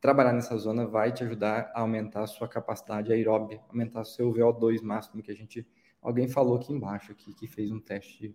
trabalhar 0.00 0.32
nessa 0.32 0.56
zona 0.56 0.86
vai 0.86 1.12
te 1.12 1.22
ajudar 1.24 1.70
a 1.74 1.80
aumentar 1.80 2.22
a 2.22 2.26
sua 2.26 2.48
capacidade 2.48 3.12
aeróbica, 3.12 3.62
aumentar 3.68 4.00
o 4.00 4.04
seu 4.04 4.32
VO2 4.32 4.82
máximo, 4.82 5.22
que 5.22 5.30
a 5.30 5.34
gente. 5.34 5.66
Alguém 6.00 6.28
falou 6.28 6.56
aqui 6.56 6.72
embaixo 6.72 7.12
aqui 7.12 7.34
que 7.34 7.46
fez 7.46 7.70
um 7.70 7.80
teste 7.80 8.34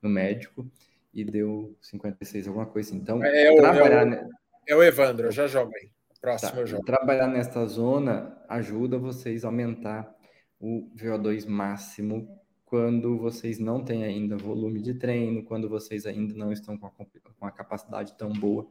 no 0.00 0.08
médico 0.08 0.70
e 1.12 1.24
deu 1.24 1.76
56, 1.80 2.46
alguma 2.46 2.66
coisa 2.66 2.90
assim. 2.90 2.98
Então, 2.98 3.22
é, 3.22 3.50
o, 3.50 3.56
trabalhar. 3.56 4.06
É 4.06 4.39
é 4.66 4.74
o 4.74 4.82
Evandro, 4.82 5.28
eu 5.28 5.32
já 5.32 5.46
jogo 5.46 5.72
aí. 5.76 5.90
Próximo 6.20 6.52
tá, 6.52 6.64
jogo. 6.66 6.84
Trabalhar 6.84 7.26
nessa 7.26 7.64
zona 7.66 8.36
ajuda 8.48 8.98
vocês 8.98 9.44
a 9.44 9.48
aumentar 9.48 10.14
o 10.60 10.90
VO2 10.94 11.46
máximo 11.46 12.38
quando 12.64 13.18
vocês 13.18 13.58
não 13.58 13.82
têm 13.82 14.04
ainda 14.04 14.36
volume 14.36 14.80
de 14.80 14.94
treino, 14.94 15.42
quando 15.42 15.68
vocês 15.68 16.06
ainda 16.06 16.34
não 16.34 16.52
estão 16.52 16.78
com 16.78 16.86
a, 16.86 16.90
com 16.90 17.46
a 17.46 17.50
capacidade 17.50 18.16
tão 18.16 18.32
boa. 18.32 18.68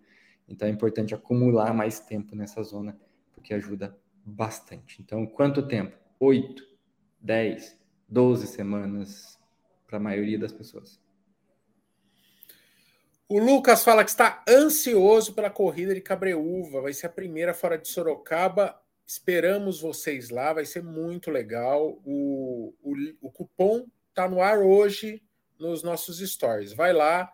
Então 0.48 0.68
é 0.68 0.72
importante 0.72 1.14
acumular 1.14 1.74
mais 1.74 2.00
tempo 2.00 2.36
nessa 2.36 2.64
zona, 2.64 2.98
porque 3.34 3.54
ajuda 3.54 3.98
bastante. 4.24 5.02
Então, 5.02 5.26
quanto 5.26 5.68
tempo? 5.68 5.98
8, 6.20 6.64
10, 7.20 7.78
12 8.08 8.48
semanas 8.48 9.40
para 9.88 9.98
a 9.98 10.02
maioria 10.02 10.40
das 10.40 10.54
pessoas. 10.54 11.00
O 13.30 13.40
Lucas 13.40 13.84
fala 13.84 14.04
que 14.04 14.10
está 14.10 14.44
ansioso 14.50 15.34
pela 15.34 15.50
corrida 15.50 15.94
de 15.94 16.02
Cabreúva. 16.02 16.82
Vai 16.82 16.94
ser 16.94 17.06
a 17.06 17.12
primeira 17.12 17.54
fora 17.54 17.78
de 17.78 17.88
Sorocaba 17.88 18.76
Esperamos 19.10 19.82
vocês 19.82 20.30
lá, 20.30 20.54
vai 20.54 20.66
ser 20.66 20.84
muito 20.84 21.32
legal. 21.32 22.00
O, 22.06 22.76
o, 22.80 22.94
o 23.20 23.32
cupom 23.32 23.88
está 24.08 24.30
no 24.30 24.40
ar 24.40 24.60
hoje 24.60 25.24
nos 25.58 25.82
nossos 25.82 26.20
stories. 26.20 26.74
Vai 26.74 26.94
lá, 26.94 27.34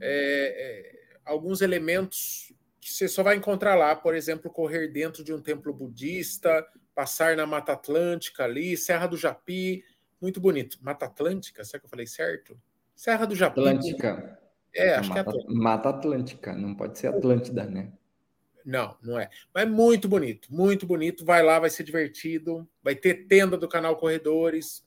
é, 0.00 0.54
é, 0.56 1.18
alguns 1.24 1.60
elementos 1.60 2.54
que 2.80 2.88
você 2.88 3.08
só 3.08 3.24
vai 3.24 3.34
encontrar 3.34 3.74
lá, 3.74 3.96
por 3.96 4.14
exemplo, 4.14 4.48
correr 4.48 4.86
dentro 4.92 5.24
de 5.24 5.34
um 5.34 5.42
templo 5.42 5.74
budista, 5.74 6.64
passar 6.94 7.36
na 7.36 7.48
Mata 7.48 7.72
Atlântica 7.72 8.44
ali, 8.44 8.76
Serra 8.76 9.08
do 9.08 9.16
Japi, 9.16 9.82
muito 10.20 10.40
bonito. 10.40 10.78
Mata 10.80 11.06
Atlântica, 11.06 11.64
será 11.64 11.80
que 11.80 11.86
eu 11.86 11.90
falei 11.90 12.06
certo? 12.06 12.56
Serra 12.94 13.26
do 13.26 13.34
Japão. 13.34 13.64
Atlântica. 13.66 14.38
É, 14.74 14.94
acho 14.94 15.08
mata, 15.08 15.14
que 15.14 15.18
é 15.18 15.30
Atlântica. 15.30 15.54
Mata 15.54 15.88
Atlântica, 15.88 16.52
não 16.54 16.74
pode 16.74 16.98
ser 16.98 17.08
Atlântida, 17.08 17.64
né? 17.64 17.92
Não, 18.64 18.94
não 19.02 19.18
é. 19.18 19.30
Mas 19.54 19.68
muito 19.68 20.08
bonito, 20.08 20.52
muito 20.52 20.86
bonito. 20.86 21.24
Vai 21.24 21.42
lá, 21.42 21.58
vai 21.58 21.70
ser 21.70 21.84
divertido. 21.84 22.68
Vai 22.82 22.94
ter 22.94 23.26
tenda 23.26 23.56
do 23.56 23.66
canal 23.66 23.96
Corredores. 23.96 24.86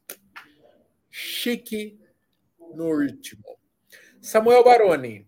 Chique 1.09 1.99
no 2.75 2.85
último. 2.85 3.43
Samuel 4.21 4.63
Baroni. 4.63 5.27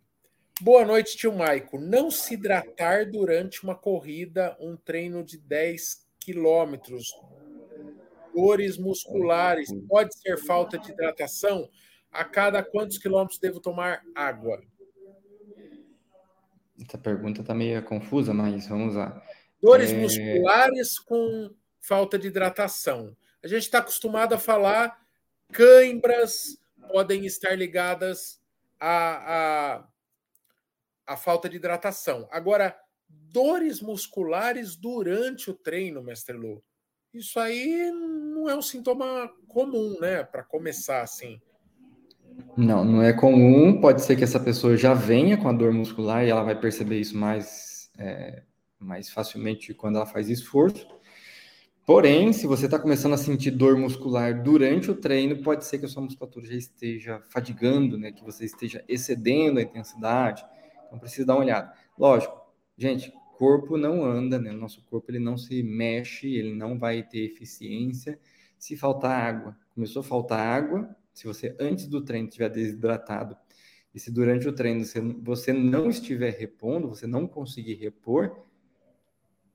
Boa 0.62 0.86
noite, 0.86 1.18
tio 1.18 1.34
Maico. 1.34 1.80
Não 1.80 2.12
se 2.12 2.36
hidratar 2.36 3.10
durante 3.10 3.64
uma 3.64 3.74
corrida, 3.74 4.56
um 4.60 4.78
treino 4.78 5.24
de 5.24 5.40
10 5.40 6.06
quilômetros. 6.20 7.12
Dores 8.36 8.78
musculares. 8.78 9.70
Pode 9.90 10.16
ser 10.16 10.38
falta 10.38 10.78
de 10.78 10.92
hidratação? 10.92 11.68
A 12.14 12.24
cada 12.24 12.64
quantos 12.64 12.98
quilômetros 12.98 13.40
devo 13.40 13.60
tomar 13.60 14.04
água? 14.14 14.62
Essa 16.80 16.98
pergunta 16.98 17.42
está 17.42 17.54
meio 17.54 17.82
confusa, 17.84 18.34
mas 18.34 18.68
vamos 18.68 18.96
lá. 18.96 19.22
Dores 19.62 19.92
é... 19.92 19.98
musculares 19.98 21.00
com 21.00 21.54
falta 21.80 22.20
de 22.20 22.28
hidratação. 22.28 23.16
A 23.44 23.48
gente 23.48 23.64
está 23.64 23.80
acostumado 23.80 24.34
a 24.34 24.40
falar 24.40 25.02
cãibras 25.52 26.58
podem 26.92 27.26
estar 27.26 27.56
ligadas 27.56 28.42
à, 28.80 29.78
à, 29.78 29.88
à 31.08 31.18
falta 31.18 31.50
de 31.50 31.56
hidratação. 31.56 32.28
Agora, 32.32 32.78
dores 33.08 33.82
musculares 33.82 34.76
durante 34.76 35.50
o 35.50 35.54
treino, 35.54 36.04
mestre 36.04 36.36
Lu, 36.36 36.64
isso 37.14 37.40
aí 37.40 37.92
não 37.92 38.50
é 38.50 38.56
um 38.56 38.62
sintoma 38.62 39.32
comum, 39.48 39.98
né? 40.00 40.24
Para 40.24 40.44
começar 40.44 41.02
assim. 41.02 41.42
Não, 42.56 42.86
não 42.86 43.02
é 43.02 43.12
comum. 43.14 43.80
Pode 43.80 44.04
ser 44.04 44.16
que 44.16 44.24
essa 44.24 44.40
pessoa 44.40 44.78
já 44.78 44.94
venha 44.94 45.38
com 45.38 45.48
a 45.48 45.54
dor 45.54 45.72
muscular 45.72 46.24
e 46.24 46.30
ela 46.30 46.44
vai 46.44 46.60
perceber 46.60 47.00
isso 47.00 47.18
mais, 47.18 47.90
é, 47.98 48.44
mais 48.80 49.10
facilmente 49.10 49.74
quando 49.74 49.96
ela 49.96 50.06
faz 50.06 50.30
esforço. 50.30 50.88
Porém, 51.86 52.32
se 52.32 52.48
você 52.48 52.66
está 52.66 52.80
começando 52.80 53.14
a 53.14 53.18
sentir 53.18 53.52
dor 53.52 53.78
muscular 53.78 54.42
durante 54.42 54.90
o 54.90 54.96
treino, 54.96 55.44
pode 55.44 55.66
ser 55.66 55.80
que 55.80 55.86
a 55.86 55.90
sua 55.90 56.04
musculatura 56.04 56.46
já 56.46 56.54
esteja 56.54 57.22
fadigando, 57.30 57.98
né? 57.98 58.12
Que 58.12 58.24
você 58.24 58.46
esteja 58.46 58.84
excedendo 58.88 59.60
a 59.60 59.64
intensidade. 59.64 60.46
Então 60.88 60.98
precisa 60.98 61.26
dar 61.26 61.34
uma 61.34 61.42
olhada. 61.42 61.74
Lógico, 61.98 62.40
gente, 62.78 63.12
corpo 63.38 63.78
não 63.78 64.06
anda, 64.06 64.40
né? 64.40 64.52
Nosso 64.52 64.82
corpo 64.86 65.12
ele 65.12 65.20
não 65.20 65.38
se 65.38 65.62
mexe, 65.62 66.34
ele 66.34 66.56
não 66.56 66.80
vai 66.80 67.04
ter 67.04 67.26
eficiência 67.26 68.18
se 68.58 68.78
faltar 68.78 69.20
água. 69.20 69.58
Começou 69.76 70.00
a 70.00 70.04
faltar 70.04 70.40
água, 70.40 70.96
se 71.14 71.26
você 71.26 71.56
antes 71.60 71.88
do 71.88 72.04
treino 72.04 72.28
estiver 72.28 72.50
desidratado 72.50 73.38
e 73.94 74.00
se 74.00 74.12
durante 74.12 74.48
o 74.48 74.54
treino 74.54 74.84
você, 75.22 75.54
não 75.54 75.90
estiver 75.90 76.32
repondo, 76.32 76.90
você 76.90 77.06
não 77.06 77.28
conseguir 77.28 77.76
repor, 77.76 78.44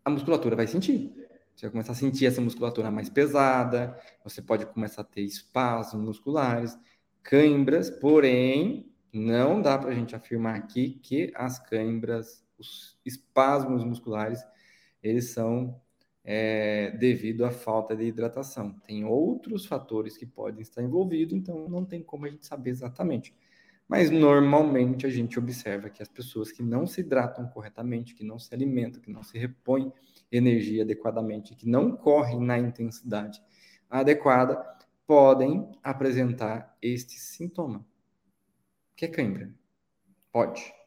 a 0.04 0.10
musculatura 0.10 0.54
vai 0.54 0.66
sentir. 0.66 1.12
Você 1.54 1.66
vai 1.66 1.72
começar 1.72 1.92
a 1.92 1.96
sentir 1.96 2.26
essa 2.26 2.40
musculatura 2.40 2.88
mais 2.88 3.08
pesada, 3.08 3.98
você 4.22 4.40
pode 4.40 4.64
começar 4.66 5.02
a 5.02 5.04
ter 5.04 5.22
espasmos 5.22 6.04
musculares, 6.04 6.78
cãibras, 7.20 7.90
porém, 7.90 8.94
não 9.12 9.60
dá 9.60 9.76
para 9.76 9.90
a 9.90 9.94
gente 9.94 10.14
afirmar 10.14 10.54
aqui 10.54 11.00
que 11.02 11.32
as 11.34 11.58
cãibras, 11.58 12.46
os 12.56 12.96
espasmos 13.04 13.84
musculares, 13.84 14.40
eles 15.02 15.30
são 15.30 15.80
é, 16.24 16.90
devido 16.98 17.44
à 17.44 17.50
falta 17.50 17.96
de 17.96 18.04
hidratação. 18.04 18.72
Tem 18.86 19.04
outros 19.04 19.66
fatores 19.66 20.16
que 20.16 20.26
podem 20.26 20.60
estar 20.60 20.82
envolvidos, 20.82 21.34
então 21.34 21.68
não 21.68 21.84
tem 21.84 22.02
como 22.02 22.26
a 22.26 22.28
gente 22.28 22.46
saber 22.46 22.70
exatamente. 22.70 23.34
Mas 23.88 24.10
normalmente 24.10 25.06
a 25.06 25.08
gente 25.08 25.38
observa 25.38 25.88
que 25.88 26.02
as 26.02 26.08
pessoas 26.08 26.52
que 26.52 26.62
não 26.62 26.86
se 26.86 27.00
hidratam 27.00 27.48
corretamente, 27.48 28.14
que 28.14 28.22
não 28.22 28.38
se 28.38 28.54
alimentam, 28.54 29.00
que 29.00 29.10
não 29.10 29.22
se 29.22 29.38
repõem 29.38 29.90
energia 30.30 30.82
adequadamente, 30.82 31.54
que 31.54 31.66
não 31.66 31.96
correm 31.96 32.38
na 32.38 32.58
intensidade 32.58 33.42
adequada, 33.88 34.62
podem 35.06 35.72
apresentar 35.82 36.76
este 36.82 37.18
sintoma. 37.18 37.82
Que 38.94 39.06
é 39.06 39.08
cãibra? 39.08 39.54
Pode. 40.30 40.77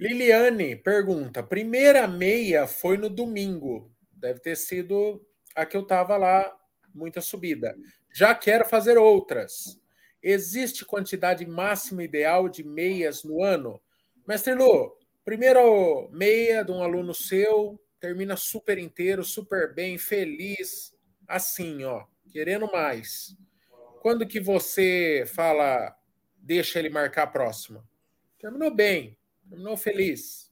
Liliane 0.00 0.76
pergunta: 0.76 1.42
primeira 1.42 2.08
meia 2.08 2.66
foi 2.66 2.96
no 2.96 3.10
domingo. 3.10 3.92
Deve 4.10 4.40
ter 4.40 4.56
sido 4.56 5.22
a 5.54 5.66
que 5.66 5.76
eu 5.76 5.82
estava 5.82 6.16
lá, 6.16 6.50
muita 6.94 7.20
subida. 7.20 7.76
Já 8.10 8.34
quero 8.34 8.64
fazer 8.64 8.96
outras. 8.96 9.78
Existe 10.22 10.86
quantidade 10.86 11.46
máxima 11.46 12.02
ideal 12.02 12.48
de 12.48 12.64
meias 12.64 13.22
no 13.24 13.44
ano? 13.44 13.78
Mestre 14.26 14.54
Lu, 14.54 14.96
primeiro 15.22 16.08
meia 16.10 16.64
de 16.64 16.72
um 16.72 16.82
aluno 16.82 17.12
seu, 17.12 17.78
termina 18.00 18.36
super 18.36 18.78
inteiro, 18.78 19.22
super 19.22 19.74
bem, 19.74 19.98
feliz, 19.98 20.94
assim, 21.28 21.84
ó, 21.84 22.06
querendo 22.32 22.70
mais. 22.72 23.36
Quando 24.00 24.26
que 24.26 24.40
você 24.40 25.24
fala, 25.26 25.94
deixa 26.38 26.78
ele 26.78 26.88
marcar 26.88 27.24
a 27.24 27.26
próxima? 27.26 27.86
Terminou 28.38 28.74
bem, 28.74 29.18
Terminou 29.50 29.76
feliz. 29.76 30.48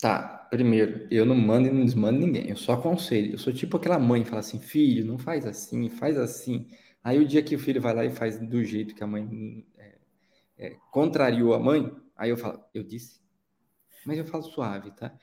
Tá, 0.00 0.48
primeiro, 0.50 1.06
eu 1.08 1.24
não 1.24 1.36
mando 1.36 1.68
e 1.68 1.70
não 1.70 1.84
desmando 1.84 2.18
ninguém, 2.18 2.50
eu 2.50 2.56
só 2.56 2.72
aconselho. 2.72 3.32
Eu 3.32 3.38
sou 3.38 3.52
tipo 3.52 3.76
aquela 3.76 3.98
mãe 3.98 4.24
que 4.24 4.28
fala 4.28 4.40
assim: 4.40 4.58
filho, 4.58 5.06
não 5.06 5.16
faz 5.16 5.46
assim, 5.46 5.88
faz 5.88 6.18
assim. 6.18 6.68
Aí 7.02 7.18
o 7.18 7.26
dia 7.26 7.42
que 7.42 7.54
o 7.54 7.58
filho 7.58 7.80
vai 7.80 7.94
lá 7.94 8.04
e 8.04 8.10
faz 8.10 8.38
do 8.38 8.62
jeito 8.64 8.94
que 8.94 9.04
a 9.04 9.06
mãe 9.06 9.64
é, 9.78 9.98
é, 10.58 10.76
contrariou 10.90 11.54
a 11.54 11.60
mãe, 11.60 11.90
aí 12.16 12.30
eu 12.30 12.36
falo: 12.36 12.60
eu 12.74 12.82
disse. 12.82 13.20
Mas 14.04 14.18
eu 14.18 14.26
falo 14.26 14.42
suave, 14.42 14.90
tá? 14.90 15.16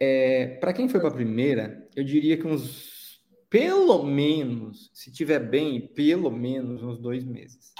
É, 0.00 0.58
para 0.58 0.72
quem 0.72 0.88
foi 0.88 1.00
para 1.00 1.10
a 1.10 1.14
primeira, 1.14 1.88
eu 1.94 2.02
diria 2.02 2.36
que 2.36 2.46
uns, 2.46 3.22
pelo 3.48 4.02
menos, 4.04 4.90
se 4.92 5.12
tiver 5.12 5.38
bem, 5.38 5.86
pelo 5.94 6.30
menos 6.30 6.82
uns 6.82 6.98
dois 6.98 7.24
meses 7.24 7.74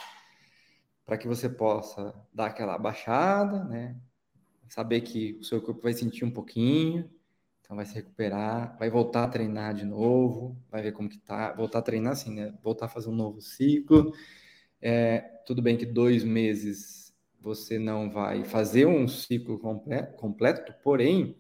para 1.05 1.19
que 1.19 1.29
você 1.29 1.49
possa 1.49 2.15
dar 2.33 2.47
aquela 2.47 2.79
baixada, 2.79 3.65
né? 3.65 3.97
Saber 4.69 5.03
que 5.03 5.39
o 5.41 5.45
seu 5.45 5.61
corpo 5.61 5.83
vai 5.83 5.93
sentir 5.93 6.25
um 6.25 6.31
pouquinho, 6.31 7.11
então 7.61 7.77
vai 7.77 7.87
se 7.87 7.95
recuperar, 7.95 8.77
vai 8.79 8.91
voltar 8.91 9.25
a 9.25 9.29
treinar 9.29 9.75
de 9.75 9.85
novo, 9.85 10.57
vai 10.71 10.83
ver 10.83 10.93
como 10.93 11.09
que 11.09 11.19
tá, 11.19 11.53
voltar 11.53 11.79
a 11.81 11.83
treinar 11.83 12.13
assim, 12.13 12.35
né? 12.35 12.55
Voltar 12.63 12.87
a 12.87 12.89
fazer 12.89 13.09
um 13.09 13.15
novo 13.15 13.41
ciclo. 13.41 14.13
É, 14.81 15.21
tudo 15.47 15.63
bem 15.63 15.77
que 15.77 15.87
dois 15.87 16.25
meses 16.25 17.15
você 17.41 17.79
não 17.79 18.11
vai 18.11 18.45
fazer 18.45 18.87
um 18.87 19.07
ciclo 19.07 19.59
completo, 19.59 20.17
completo 20.17 20.75
porém 20.83 21.37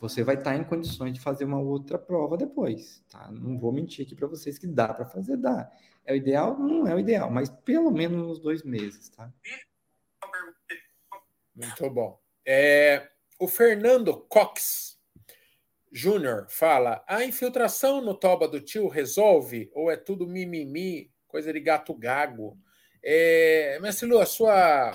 você 0.00 0.22
vai 0.22 0.36
estar 0.36 0.56
em 0.56 0.64
condições 0.64 1.12
de 1.12 1.20
fazer 1.20 1.44
uma 1.44 1.60
outra 1.60 1.98
prova 1.98 2.36
depois, 2.36 3.02
tá? 3.10 3.30
Não 3.32 3.58
vou 3.58 3.72
mentir 3.72 4.06
aqui 4.06 4.14
para 4.14 4.28
vocês 4.28 4.58
que 4.58 4.66
dá 4.66 4.94
para 4.94 5.06
fazer, 5.06 5.36
dá. 5.36 5.70
É 6.04 6.12
o 6.12 6.16
ideal? 6.16 6.58
Não 6.58 6.86
é 6.86 6.94
o 6.94 7.00
ideal, 7.00 7.30
mas 7.30 7.48
pelo 7.48 7.90
menos 7.90 8.26
uns 8.26 8.38
dois 8.38 8.62
meses, 8.62 9.08
tá? 9.08 9.32
Muito 11.54 11.90
bom. 11.90 12.20
É, 12.46 13.08
o 13.38 13.48
Fernando 13.48 14.16
Cox 14.28 14.98
Júnior 15.90 16.46
fala: 16.48 17.04
a 17.06 17.24
infiltração 17.24 18.00
no 18.00 18.14
toba 18.14 18.46
do 18.46 18.60
tio 18.60 18.88
resolve 18.88 19.70
ou 19.74 19.90
é 19.90 19.96
tudo 19.96 20.26
mimimi, 20.26 21.12
coisa 21.26 21.52
de 21.52 21.60
gato 21.60 21.92
gago? 21.92 22.56
É, 23.02 23.78
Mestre 23.80 24.08
Lu, 24.08 24.18
a 24.18 24.26
sua 24.26 24.92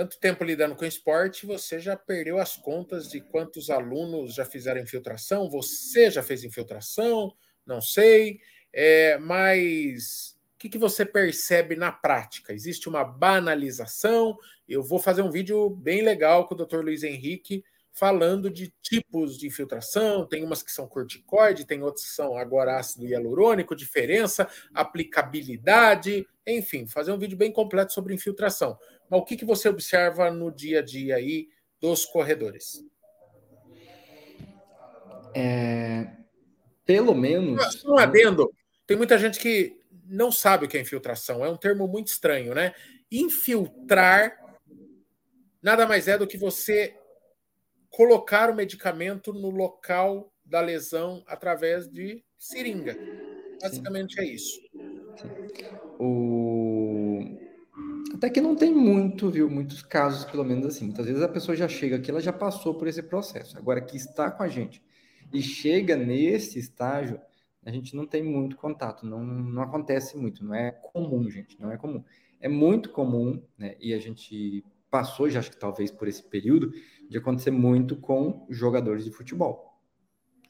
tanto 0.00 0.18
tempo 0.18 0.42
lidando 0.42 0.74
com 0.74 0.86
esporte, 0.86 1.44
você 1.44 1.78
já 1.78 1.94
perdeu 1.94 2.38
as 2.38 2.56
contas 2.56 3.10
de 3.10 3.20
quantos 3.20 3.68
alunos 3.68 4.34
já 4.34 4.46
fizeram 4.46 4.80
infiltração? 4.80 5.50
Você 5.50 6.10
já 6.10 6.22
fez 6.22 6.42
infiltração? 6.42 7.34
Não 7.66 7.82
sei. 7.82 8.40
É, 8.72 9.18
mas 9.18 10.38
o 10.54 10.58
que, 10.58 10.70
que 10.70 10.78
você 10.78 11.04
percebe 11.04 11.76
na 11.76 11.92
prática? 11.92 12.54
Existe 12.54 12.88
uma 12.88 13.04
banalização? 13.04 14.38
Eu 14.66 14.82
vou 14.82 14.98
fazer 14.98 15.20
um 15.20 15.30
vídeo 15.30 15.68
bem 15.68 16.00
legal 16.00 16.48
com 16.48 16.54
o 16.54 16.64
Dr. 16.64 16.78
Luiz 16.78 17.02
Henrique 17.02 17.62
falando 17.92 18.48
de 18.48 18.72
tipos 18.80 19.36
de 19.36 19.48
infiltração, 19.48 20.26
tem 20.26 20.42
umas 20.42 20.62
que 20.62 20.72
são 20.72 20.86
corticoide, 20.86 21.66
tem 21.66 21.82
outras 21.82 22.06
que 22.06 22.12
são 22.12 22.36
agora 22.36 22.78
ácido 22.78 23.06
hialurônico, 23.06 23.76
diferença, 23.76 24.48
aplicabilidade, 24.72 26.26
enfim, 26.46 26.86
fazer 26.86 27.12
um 27.12 27.18
vídeo 27.18 27.36
bem 27.36 27.52
completo 27.52 27.92
sobre 27.92 28.14
infiltração. 28.14 28.78
Mas 29.10 29.20
o 29.20 29.24
que, 29.24 29.36
que 29.36 29.44
você 29.44 29.68
observa 29.68 30.30
no 30.30 30.50
dia 30.50 30.78
a 30.78 30.82
dia 30.82 31.16
aí 31.16 31.48
dos 31.80 32.04
corredores? 32.06 32.84
É, 35.34 36.06
pelo 36.84 37.14
menos. 37.14 37.84
Um 37.84 37.98
adendo, 37.98 38.52
tem 38.86 38.96
muita 38.96 39.18
gente 39.18 39.38
que 39.40 39.76
não 40.06 40.30
sabe 40.30 40.64
o 40.64 40.68
que 40.68 40.76
é 40.76 40.80
infiltração, 40.80 41.44
é 41.44 41.48
um 41.48 41.56
termo 41.56 41.86
muito 41.86 42.08
estranho, 42.08 42.54
né? 42.54 42.74
Infiltrar 43.10 44.38
nada 45.62 45.86
mais 45.86 46.08
é 46.08 46.16
do 46.16 46.26
que 46.26 46.38
você 46.38 46.96
colocar 47.90 48.50
o 48.50 48.54
medicamento 48.54 49.32
no 49.32 49.50
local 49.50 50.32
da 50.44 50.60
lesão 50.60 51.22
através 51.26 51.88
de 51.88 52.24
seringa. 52.38 52.96
Basicamente 53.60 54.14
Sim. 54.14 54.20
é 54.20 54.24
isso. 54.24 54.60
O... 55.98 56.39
Até 58.20 58.28
que 58.28 58.40
não 58.42 58.54
tem 58.54 58.70
muito, 58.70 59.30
viu? 59.30 59.48
Muitos 59.48 59.80
casos, 59.80 60.26
pelo 60.26 60.44
menos 60.44 60.66
assim. 60.66 60.84
Muitas 60.84 61.06
vezes 61.06 61.22
a 61.22 61.28
pessoa 61.28 61.56
já 61.56 61.66
chega 61.66 61.96
aqui, 61.96 62.10
ela 62.10 62.20
já 62.20 62.34
passou 62.34 62.74
por 62.74 62.86
esse 62.86 63.02
processo. 63.02 63.56
Agora, 63.56 63.80
que 63.80 63.96
está 63.96 64.30
com 64.30 64.42
a 64.42 64.48
gente 64.48 64.82
e 65.32 65.40
chega 65.40 65.96
nesse 65.96 66.58
estágio, 66.58 67.18
a 67.64 67.70
gente 67.70 67.96
não 67.96 68.06
tem 68.06 68.22
muito 68.22 68.58
contato, 68.58 69.06
não, 69.06 69.24
não 69.24 69.62
acontece 69.62 70.18
muito, 70.18 70.44
não 70.44 70.54
é 70.54 70.70
comum, 70.70 71.30
gente, 71.30 71.58
não 71.58 71.72
é 71.72 71.78
comum. 71.78 72.04
É 72.38 72.46
muito 72.46 72.90
comum, 72.90 73.42
né? 73.56 73.74
E 73.80 73.94
a 73.94 73.98
gente 73.98 74.62
passou, 74.90 75.30
já 75.30 75.38
acho 75.38 75.52
que 75.52 75.58
talvez 75.58 75.90
por 75.90 76.06
esse 76.06 76.22
período, 76.22 76.74
de 77.08 77.16
acontecer 77.16 77.50
muito 77.50 77.96
com 77.96 78.46
jogadores 78.50 79.02
de 79.02 79.10
futebol. 79.10 79.80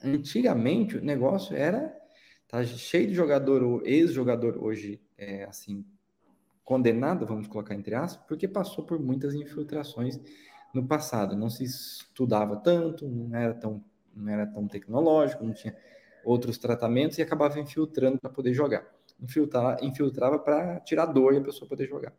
Antigamente 0.03 0.97
o 0.97 1.05
negócio 1.05 1.55
era 1.55 1.97
tá 2.49 2.65
cheio 2.65 3.07
de 3.07 3.15
jogador, 3.15 3.81
ex-jogador 3.87 4.61
hoje, 4.61 5.01
é, 5.17 5.45
assim, 5.45 5.85
condenado, 6.71 7.27
vamos 7.27 7.49
colocar 7.49 7.75
entre 7.75 7.97
aspas, 7.97 8.25
porque 8.29 8.47
passou 8.47 8.85
por 8.85 8.97
muitas 9.01 9.35
infiltrações 9.35 10.21
no 10.73 10.87
passado. 10.87 11.37
Não 11.37 11.51
se 11.51 11.65
estudava 11.65 12.55
tanto, 12.59 13.09
não 13.09 13.37
era 13.37 13.53
tão, 13.53 13.85
não 14.15 14.33
era 14.33 14.47
tão 14.47 14.69
tecnológico, 14.69 15.45
não 15.45 15.53
tinha 15.53 15.77
outros 16.25 16.59
tratamentos 16.59 17.19
e 17.19 17.23
acabava 17.23 17.59
infiltrando 17.59 18.21
para 18.21 18.31
poder 18.31 18.55
jogar. 18.55 18.87
Infiltrava, 19.21 19.85
infiltrava 19.85 20.39
para 20.39 20.79
tirar 20.79 21.07
dor 21.07 21.35
e 21.35 21.39
a 21.39 21.41
pessoa 21.41 21.69
poder 21.69 21.89
jogar. 21.89 22.13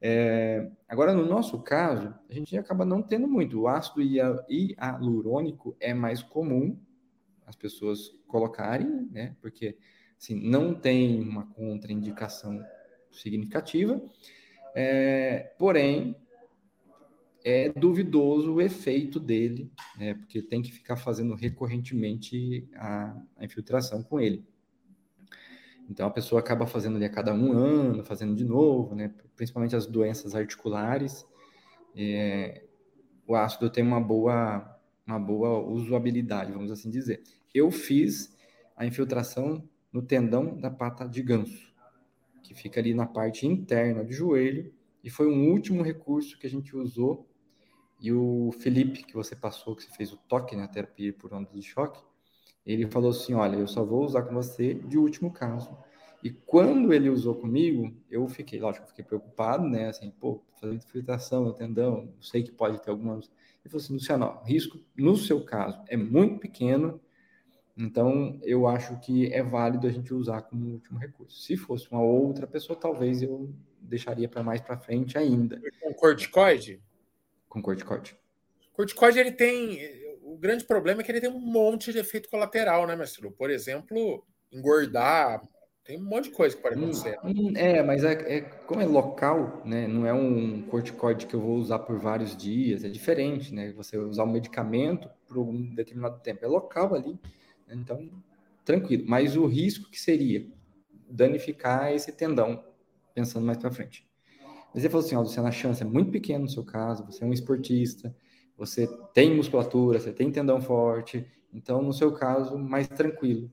É, 0.00 0.70
agora, 0.88 1.12
no 1.12 1.26
nosso 1.26 1.60
caso, 1.60 2.14
a 2.30 2.32
gente 2.32 2.56
acaba 2.56 2.86
não 2.86 3.02
tendo 3.02 3.28
muito. 3.28 3.60
O 3.60 3.68
ácido 3.68 4.00
hialurônico 4.00 5.76
é 5.78 5.92
mais 5.92 6.22
comum 6.22 6.78
as 7.46 7.56
pessoas 7.56 8.10
colocarem, 8.26 9.06
né? 9.12 9.36
Porque 9.42 9.76
assim, 10.18 10.40
não 10.48 10.72
tem 10.72 11.20
uma 11.20 11.44
contraindicação 11.48 12.58
significativa, 13.12 14.00
é, 14.74 15.52
porém 15.58 16.16
é 17.44 17.68
duvidoso 17.70 18.54
o 18.54 18.60
efeito 18.60 19.18
dele, 19.18 19.70
né, 19.96 20.14
porque 20.14 20.40
tem 20.40 20.62
que 20.62 20.72
ficar 20.72 20.96
fazendo 20.96 21.34
recorrentemente 21.34 22.68
a, 22.74 23.16
a, 23.36 23.44
infiltração 23.44 24.02
com 24.02 24.20
ele. 24.20 24.44
Então 25.90 26.06
a 26.06 26.10
pessoa 26.10 26.40
acaba 26.40 26.66
fazendo 26.66 26.96
ali 26.96 27.04
a 27.04 27.10
cada 27.10 27.34
um 27.34 27.52
ano, 27.52 28.04
fazendo 28.04 28.34
de 28.34 28.44
novo, 28.44 28.94
né, 28.94 29.12
principalmente 29.36 29.74
as 29.74 29.86
doenças 29.86 30.34
articulares. 30.34 31.26
É, 31.96 32.64
o 33.26 33.34
ácido 33.34 33.68
tem 33.68 33.84
uma 33.84 34.00
boa, 34.00 34.78
uma 35.06 35.18
boa 35.18 35.60
usabilidade, 35.60 36.52
vamos 36.52 36.70
assim 36.70 36.88
dizer. 36.88 37.22
Eu 37.52 37.70
fiz 37.70 38.36
a 38.76 38.86
infiltração 38.86 39.68
no 39.92 40.00
tendão 40.00 40.56
da 40.56 40.70
pata 40.70 41.06
de 41.06 41.22
ganso, 41.22 41.71
que 42.52 42.60
fica 42.60 42.80
ali 42.80 42.94
na 42.94 43.06
parte 43.06 43.46
interna 43.46 44.04
do 44.04 44.12
joelho, 44.12 44.72
e 45.02 45.10
foi 45.10 45.26
um 45.26 45.50
último 45.50 45.82
recurso 45.82 46.38
que 46.38 46.46
a 46.46 46.50
gente 46.50 46.76
usou 46.76 47.26
e 48.00 48.12
o 48.12 48.50
Felipe, 48.58 49.04
que 49.04 49.14
você 49.14 49.34
passou, 49.34 49.76
que 49.76 49.84
você 49.84 49.90
fez 49.90 50.12
o 50.12 50.16
toque 50.16 50.56
né, 50.56 50.66
terapia 50.66 51.12
por 51.12 51.32
onda 51.32 51.48
de 51.52 51.62
choque, 51.62 52.00
ele 52.66 52.86
falou 52.88 53.10
assim: 53.10 53.34
Olha, 53.34 53.56
eu 53.56 53.68
só 53.68 53.84
vou 53.84 54.04
usar 54.04 54.22
com 54.22 54.34
você 54.34 54.74
de 54.74 54.98
último 54.98 55.32
caso. 55.32 55.76
E 56.22 56.30
quando 56.30 56.92
ele 56.92 57.08
usou 57.08 57.34
comigo, 57.34 57.92
eu 58.08 58.28
fiquei, 58.28 58.60
lógico, 58.60 58.86
fiquei 58.86 59.04
preocupado, 59.04 59.68
né? 59.68 59.88
Assim, 59.88 60.10
pô, 60.10 60.40
fazendo 60.60 60.78
infiltração 60.78 61.44
no 61.44 61.52
tendão, 61.52 62.12
sei 62.20 62.42
que 62.42 62.52
pode 62.52 62.80
ter 62.80 62.90
algumas. 62.90 63.26
Ele 63.64 63.70
falou 63.70 63.82
assim: 63.82 63.94
Luciano, 63.94 64.26
ó, 64.26 64.44
risco 64.44 64.80
no 64.96 65.16
seu 65.16 65.44
caso 65.44 65.80
é 65.88 65.96
muito 65.96 66.38
pequeno, 66.38 67.00
então 67.76 68.38
eu 68.42 68.66
acho 68.66 68.98
que 69.00 69.32
é 69.32 69.42
válido 69.42 69.86
a 69.86 69.90
gente 69.90 70.12
usar 70.12 70.42
como 70.42 70.72
último 70.72 70.98
recurso. 70.98 71.40
Se 71.40 71.56
fosse 71.56 71.90
uma 71.90 72.02
outra 72.02 72.46
pessoa, 72.46 72.78
talvez 72.78 73.22
eu 73.22 73.52
deixaria 73.80 74.28
para 74.28 74.42
mais 74.42 74.60
para 74.60 74.78
frente 74.78 75.18
ainda. 75.18 75.60
Com 75.80 75.92
corticoide? 75.94 76.80
com 77.52 77.60
corticoide. 77.60 78.16
Corticoide, 78.72 79.18
ele 79.18 79.32
tem. 79.32 79.78
O 80.22 80.38
grande 80.38 80.64
problema 80.64 81.02
é 81.02 81.04
que 81.04 81.12
ele 81.12 81.20
tem 81.20 81.28
um 81.28 81.38
monte 81.38 81.92
de 81.92 81.98
efeito 81.98 82.30
colateral, 82.30 82.86
né, 82.86 82.96
mestre? 82.96 83.30
Por 83.30 83.50
exemplo, 83.50 84.24
engordar. 84.50 85.42
Tem 85.84 85.98
um 85.98 86.04
monte 86.04 86.24
de 86.24 86.30
coisa 86.30 86.56
que 86.56 86.62
pode 86.62 86.78
hum, 86.78 86.84
acontecer. 86.84 87.18
Hum, 87.24 87.52
é, 87.56 87.82
mas 87.82 88.04
é, 88.04 88.12
é, 88.36 88.40
como 88.40 88.80
é 88.80 88.86
local, 88.86 89.60
né? 89.66 89.86
Não 89.86 90.06
é 90.06 90.14
um 90.14 90.62
corticoide 90.62 91.26
que 91.26 91.34
eu 91.34 91.40
vou 91.40 91.56
usar 91.56 91.80
por 91.80 91.98
vários 91.98 92.34
dias, 92.34 92.84
é 92.84 92.88
diferente, 92.88 93.52
né? 93.52 93.72
Você 93.72 93.98
usar 93.98 94.24
um 94.24 94.32
medicamento 94.32 95.10
por 95.26 95.38
um 95.38 95.74
determinado 95.74 96.20
tempo. 96.20 96.44
É 96.44 96.48
local 96.48 96.94
ali? 96.94 97.18
Então, 97.74 98.08
tranquilo. 98.64 99.04
Mas 99.06 99.36
o 99.36 99.46
risco 99.46 99.90
que 99.90 100.00
seria 100.00 100.46
danificar 101.08 101.92
esse 101.92 102.10
tendão, 102.12 102.64
pensando 103.14 103.44
mais 103.44 103.58
para 103.58 103.70
frente. 103.70 104.06
Mas 104.74 104.82
ele 104.82 104.90
falou 104.90 105.04
assim, 105.04 105.16
ó, 105.16 105.20
Luciano, 105.20 105.48
a 105.48 105.52
chance 105.52 105.82
é 105.82 105.86
muito 105.86 106.10
pequena 106.10 106.40
no 106.40 106.48
seu 106.48 106.64
caso, 106.64 107.04
você 107.04 107.22
é 107.22 107.26
um 107.26 107.32
esportista, 107.32 108.14
você 108.56 108.86
tem 109.12 109.34
musculatura, 109.34 110.00
você 110.00 110.12
tem 110.12 110.30
tendão 110.30 110.60
forte, 110.60 111.26
então 111.52 111.82
no 111.82 111.92
seu 111.92 112.12
caso, 112.12 112.58
mais 112.58 112.88
tranquilo. 112.88 113.52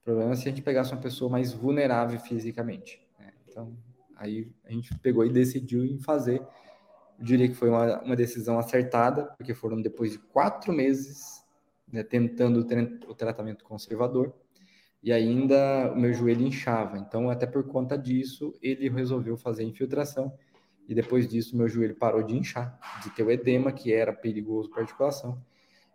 O 0.00 0.04
problema 0.04 0.32
é 0.32 0.36
se 0.36 0.42
a 0.42 0.50
gente 0.50 0.62
pegasse 0.62 0.92
uma 0.92 1.00
pessoa 1.00 1.30
mais 1.30 1.52
vulnerável 1.52 2.18
fisicamente. 2.20 3.00
Né? 3.18 3.32
Então, 3.48 3.76
aí 4.16 4.50
a 4.64 4.72
gente 4.72 4.96
pegou 4.98 5.24
e 5.24 5.32
decidiu 5.32 5.84
em 5.84 5.98
fazer. 5.98 6.40
Eu 7.18 7.24
diria 7.24 7.48
que 7.48 7.54
foi 7.54 7.70
uma, 7.70 8.00
uma 8.02 8.16
decisão 8.16 8.58
acertada, 8.58 9.24
porque 9.36 9.54
foram 9.54 9.80
depois 9.80 10.12
de 10.12 10.18
quatro 10.18 10.72
meses 10.72 11.42
né, 11.92 12.02
tentando 12.02 12.60
o 13.08 13.14
tratamento 13.14 13.64
conservador, 13.64 14.34
e 15.02 15.12
ainda 15.12 15.92
o 15.92 15.96
meu 15.98 16.12
joelho 16.12 16.46
inchava. 16.46 16.98
Então, 16.98 17.30
até 17.30 17.46
por 17.46 17.64
conta 17.64 17.96
disso, 17.96 18.52
ele 18.60 18.88
resolveu 18.88 19.36
fazer 19.36 19.64
infiltração 19.64 20.32
e 20.88 20.94
depois 20.94 21.28
disso 21.28 21.56
meu 21.56 21.68
joelho 21.68 21.94
parou 21.94 22.22
de 22.22 22.34
inchar, 22.34 22.80
de 23.02 23.10
ter 23.10 23.22
o 23.22 23.30
edema, 23.30 23.70
que 23.70 23.92
era 23.92 24.12
perigoso 24.12 24.70
para 24.70 24.80
a 24.80 24.82
articulação, 24.84 25.44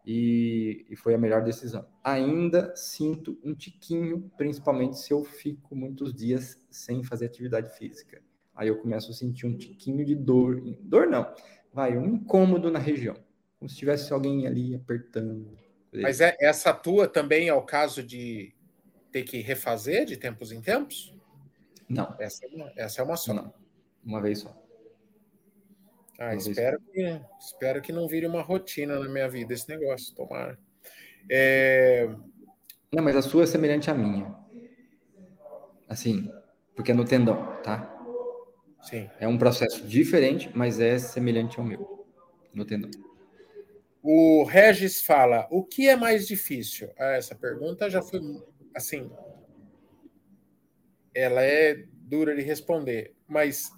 e, 0.06 0.86
e, 0.90 0.96
foi 0.96 1.16
a 1.16 1.18
melhor 1.18 1.44
decisão. 1.44 1.86
Ainda 2.04 2.76
sinto 2.76 3.40
um 3.44 3.56
tiquinho, 3.56 4.30
principalmente 4.38 5.00
se 5.00 5.12
eu 5.12 5.24
fico 5.24 5.76
muitos 5.76 6.14
dias 6.14 6.58
sem 6.70 7.04
fazer 7.04 7.26
atividade 7.26 7.76
física. 7.76 8.22
Aí 8.54 8.68
eu 8.68 8.78
começo 8.78 9.10
a 9.10 9.14
sentir 9.14 9.48
um 9.48 9.58
tiquinho 9.58 10.06
de 10.06 10.14
dor, 10.14 10.62
dor 10.82 11.08
não, 11.08 11.26
vai, 11.74 11.98
um 11.98 12.06
incômodo 12.06 12.70
na 12.70 12.80
região, 12.80 13.16
como 13.58 13.70
se 13.70 13.78
tivesse 13.78 14.14
alguém 14.14 14.46
ali 14.46 14.76
apertando. 14.76 15.58
Mas 16.02 16.22
é, 16.22 16.36
essa 16.40 16.74
tua 16.74 17.08
também 17.08 17.48
é 17.48 17.54
o 17.54 17.62
caso 17.62 18.02
de 18.02 18.54
ter 19.12 19.24
que 19.24 19.40
refazer 19.40 20.06
de 20.06 20.18
tempos 20.18 20.52
em 20.52 20.62
tempos? 20.62 21.16
Não. 21.88 22.16
Essa 22.20 22.46
é 22.46 22.50
uma, 22.50 22.74
essa 22.76 23.02
é 23.02 23.06
uma 23.06 23.16
só. 23.16 23.34
Não, 23.34 23.54
uma 24.04 24.22
vez 24.22 24.40
só. 24.40 24.64
Ah, 26.20 26.36
espero 26.36 26.80
que, 26.80 27.22
espero 27.40 27.82
que 27.82 27.92
não 27.92 28.08
vire 28.08 28.26
uma 28.26 28.42
rotina 28.42 29.00
na 29.00 29.10
minha 29.10 29.28
vida 29.28 29.54
esse 29.54 29.68
negócio, 29.70 30.16
tomara. 30.16 30.58
É... 31.30 32.08
Não, 32.92 33.04
mas 33.04 33.16
a 33.16 33.22
sua 33.22 33.44
é 33.44 33.46
semelhante 33.48 33.90
à 33.90 33.94
minha. 33.94 34.34
Assim, 35.88 36.32
porque 36.76 36.92
é 36.92 36.94
no 36.94 37.06
tendão, 37.06 37.62
tá? 37.62 37.90
Sim. 38.82 39.10
É 39.20 39.28
um 39.28 39.38
processo 39.38 39.86
diferente, 39.88 40.50
mas 40.54 40.80
é 40.80 40.98
semelhante 41.00 41.60
ao 41.60 41.66
meu, 41.66 42.06
no 42.54 42.66
tendão. 42.66 42.92
O 44.06 44.44
Regis 44.44 45.02
fala: 45.02 45.48
o 45.50 45.64
que 45.64 45.88
é 45.88 45.96
mais 45.96 46.28
difícil? 46.28 46.92
Ah, 47.00 47.14
essa 47.14 47.34
pergunta 47.34 47.90
já 47.90 48.02
foi 48.02 48.20
assim. 48.76 49.10
Ela 51.16 51.42
é 51.42 51.86
dura 51.94 52.36
de 52.36 52.42
responder, 52.42 53.16
mas 53.26 53.72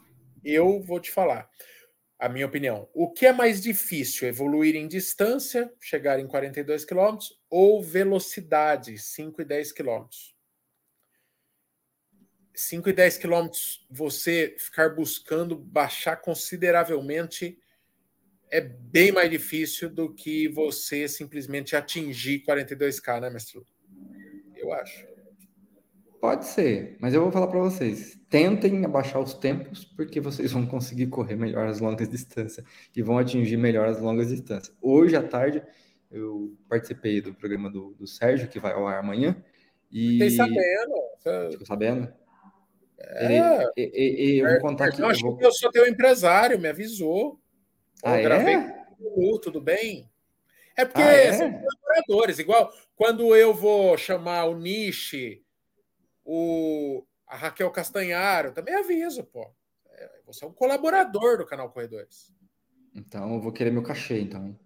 eu 0.43 0.81
vou 0.81 0.99
te 0.99 1.11
falar 1.11 1.47
a 2.17 2.27
minha 2.27 2.47
opinião. 2.47 2.89
O 2.91 3.11
que 3.11 3.27
é 3.27 3.31
mais 3.31 3.61
difícil, 3.61 4.27
evoluir 4.27 4.75
em 4.75 4.87
distância, 4.87 5.71
chegar 5.79 6.19
em 6.19 6.25
42 6.25 6.85
km, 6.85 7.17
ou 7.47 7.83
velocidade, 7.83 8.97
5 8.97 9.43
e 9.43 9.45
10 9.45 9.73
km? 9.73 10.07
5 12.55 12.89
e 12.89 12.93
10 12.93 13.17
km, 13.17 13.49
você 13.91 14.55
ficar 14.57 14.95
buscando 14.95 15.55
baixar 15.55 16.15
consideravelmente 16.15 17.59
é 18.51 18.61
bem 18.61 19.11
mais 19.11 19.29
difícil 19.29 19.89
do 19.89 20.13
que 20.13 20.47
você 20.47 21.07
simplesmente 21.07 21.75
atingir 21.75 22.43
42K, 22.43 23.21
né, 23.21 23.29
mestre? 23.29 23.61
Eu 24.55 24.71
acho. 24.73 25.05
Pode 26.19 26.45
ser, 26.47 26.97
mas 26.99 27.13
eu 27.13 27.21
vou 27.21 27.31
falar 27.31 27.47
para 27.47 27.59
vocês: 27.59 28.19
tentem 28.29 28.83
abaixar 28.83 29.21
os 29.21 29.33
tempos, 29.33 29.85
porque 29.85 30.19
vocês 30.19 30.51
vão 30.51 30.65
conseguir 30.65 31.07
correr 31.07 31.35
melhor 31.35 31.67
as 31.67 31.79
longas 31.79 32.09
distâncias 32.09 32.65
e 32.95 33.01
vão 33.01 33.17
atingir 33.17 33.57
melhor 33.57 33.87
as 33.87 33.99
longas 33.99 34.29
distâncias. 34.29 34.75
Hoje 34.81 35.15
à 35.15 35.21
tarde, 35.21 35.61
eu 36.09 36.55
participei 36.67 37.21
do 37.21 37.33
programa 37.33 37.69
do, 37.69 37.93
do 37.93 38.07
Sérgio, 38.07 38.47
que 38.47 38.59
vai 38.59 38.73
ao 38.73 38.87
ar 38.87 38.99
amanhã. 38.99 39.35
E... 39.91 40.13
Fiquei 40.13 40.29
sabendo. 40.31 40.93
Ficou 41.51 41.67
sabendo? 41.67 42.11
É. 42.99 43.71
E, 43.77 44.35
e, 44.35 44.39
eu 44.39 44.49
vou 44.49 44.59
contar 44.61 44.85
aqui. 44.85 45.01
Eu 45.01 45.07
acho 45.07 45.21
vou... 45.21 45.37
que 45.37 45.45
eu 45.45 45.51
sou 45.51 45.71
teu 45.71 45.87
empresário, 45.87 46.59
me 46.59 46.69
avisou. 46.69 47.39
Ah, 48.05 48.17
eu 48.19 48.23
gravei 48.23 48.53
é? 48.53 48.85
tudo 49.41 49.59
bem? 49.59 50.09
É 50.77 50.85
porque 50.85 51.01
ah, 51.01 51.11
é? 51.11 51.33
são 51.33 51.51
colaboradores, 51.51 52.37
igual 52.37 52.71
quando 52.95 53.35
eu 53.35 53.53
vou 53.53 53.97
chamar 53.97 54.45
o 54.45 54.57
Nishi 54.57 55.43
o, 56.23 57.05
a 57.27 57.35
Raquel 57.35 57.71
Castanharo, 57.71 58.51
também 58.51 58.75
aviso, 58.75 59.23
pô. 59.23 59.51
É, 59.91 60.21
você 60.25 60.43
é 60.43 60.47
um 60.47 60.53
colaborador 60.53 61.37
do 61.37 61.45
canal 61.45 61.69
Corredores. 61.69 62.33
Então 62.93 63.35
eu 63.35 63.41
vou 63.41 63.51
querer 63.51 63.71
meu 63.71 63.83
cachê, 63.83 64.19
então. 64.19 64.57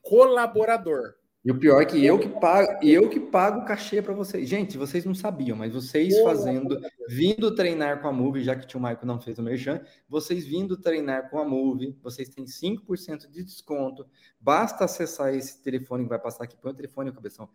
Colaborador. 0.00 1.17
E 1.48 1.50
o 1.50 1.58
pior 1.58 1.80
é 1.80 1.86
que 1.86 2.04
eu 2.04 2.18
que 2.18 2.28
pago, 2.28 2.84
eu 2.84 3.08
que 3.08 3.18
pago 3.18 3.60
o 3.60 3.64
cachê 3.64 4.02
para 4.02 4.12
vocês. 4.12 4.46
Gente, 4.46 4.76
vocês 4.76 5.06
não 5.06 5.14
sabiam, 5.14 5.56
mas 5.56 5.72
vocês 5.72 6.20
fazendo, 6.20 6.78
vindo 7.08 7.54
treinar 7.54 8.02
com 8.02 8.08
a 8.08 8.12
Move, 8.12 8.44
já 8.44 8.54
que 8.54 8.66
o 8.66 8.68
tio 8.68 8.78
Maico 8.78 9.06
não 9.06 9.18
fez 9.18 9.38
o 9.38 9.42
merchan, 9.42 9.80
vocês 10.06 10.46
vindo 10.46 10.76
treinar 10.76 11.30
com 11.30 11.38
a 11.38 11.46
Move, 11.46 11.96
vocês 12.02 12.28
têm 12.28 12.44
5% 12.44 13.30
de 13.30 13.42
desconto. 13.42 14.06
Basta 14.38 14.84
acessar 14.84 15.34
esse 15.34 15.62
telefone 15.62 16.02
que 16.02 16.10
vai 16.10 16.18
passar 16.18 16.44
aqui. 16.44 16.54
Põe 16.54 16.72
o 16.72 16.74
telefone, 16.74 17.10
cabeção. 17.12 17.48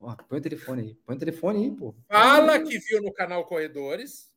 Ó, 0.00 0.12
põe 0.28 0.40
o 0.40 0.42
telefone 0.42 0.82
aí. 0.82 0.98
Põe 1.06 1.14
o 1.14 1.18
telefone 1.20 1.66
aí, 1.66 1.70
pô. 1.70 1.94
Fala 2.08 2.58
que 2.58 2.80
viu 2.80 3.00
no 3.00 3.12
canal 3.12 3.44
Corredores. 3.44 4.28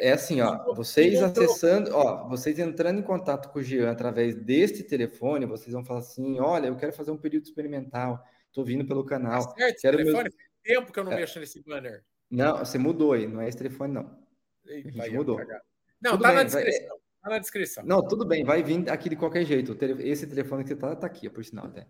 É 0.00 0.12
assim, 0.12 0.42
ó, 0.42 0.74
vocês 0.74 1.22
acessando, 1.22 1.94
ó, 1.94 2.28
vocês 2.28 2.58
entrando 2.58 3.00
em 3.00 3.02
contato 3.02 3.48
com 3.48 3.58
o 3.58 3.62
Jean 3.62 3.90
através 3.90 4.34
deste 4.34 4.82
telefone, 4.82 5.46
vocês 5.46 5.72
vão 5.72 5.82
falar 5.84 6.00
assim: 6.00 6.38
olha, 6.38 6.66
eu 6.66 6.76
quero 6.76 6.92
fazer 6.92 7.10
um 7.10 7.16
período 7.16 7.44
experimental, 7.44 8.22
tô 8.52 8.62
vindo 8.62 8.84
pelo 8.84 9.04
canal. 9.04 9.46
Tá 9.46 9.54
certo, 9.56 9.80
quero 9.80 9.96
telefone, 9.96 10.28
meu... 10.28 10.74
tempo 10.74 10.92
que 10.92 11.00
eu 11.00 11.04
não 11.04 11.12
é. 11.12 11.16
mexo 11.16 11.40
nesse 11.40 11.62
banner. 11.62 12.04
Não, 12.30 12.58
você 12.58 12.76
mudou 12.76 13.14
aí, 13.14 13.26
não 13.26 13.40
é 13.40 13.48
esse 13.48 13.56
telefone, 13.56 13.94
não. 13.94 14.18
Eita, 14.66 15.10
mudou. 15.12 15.40
Não, 16.00 16.12
tudo 16.12 16.22
tá 16.22 16.28
bem, 16.28 16.36
na 16.36 16.42
descrição. 16.42 16.88
Vai... 16.88 16.98
Tá 17.22 17.30
na 17.30 17.38
descrição. 17.38 17.84
Não, 17.86 18.06
tudo 18.06 18.26
bem, 18.26 18.44
vai 18.44 18.62
vir 18.62 18.88
aqui 18.90 19.08
de 19.08 19.16
qualquer 19.16 19.46
jeito. 19.46 19.76
Esse 20.00 20.26
telefone 20.26 20.62
que 20.62 20.68
você 20.68 20.76
tá, 20.76 20.94
tá 20.94 21.06
aqui, 21.06 21.28
por 21.30 21.42
sinal 21.42 21.66
até. 21.66 21.86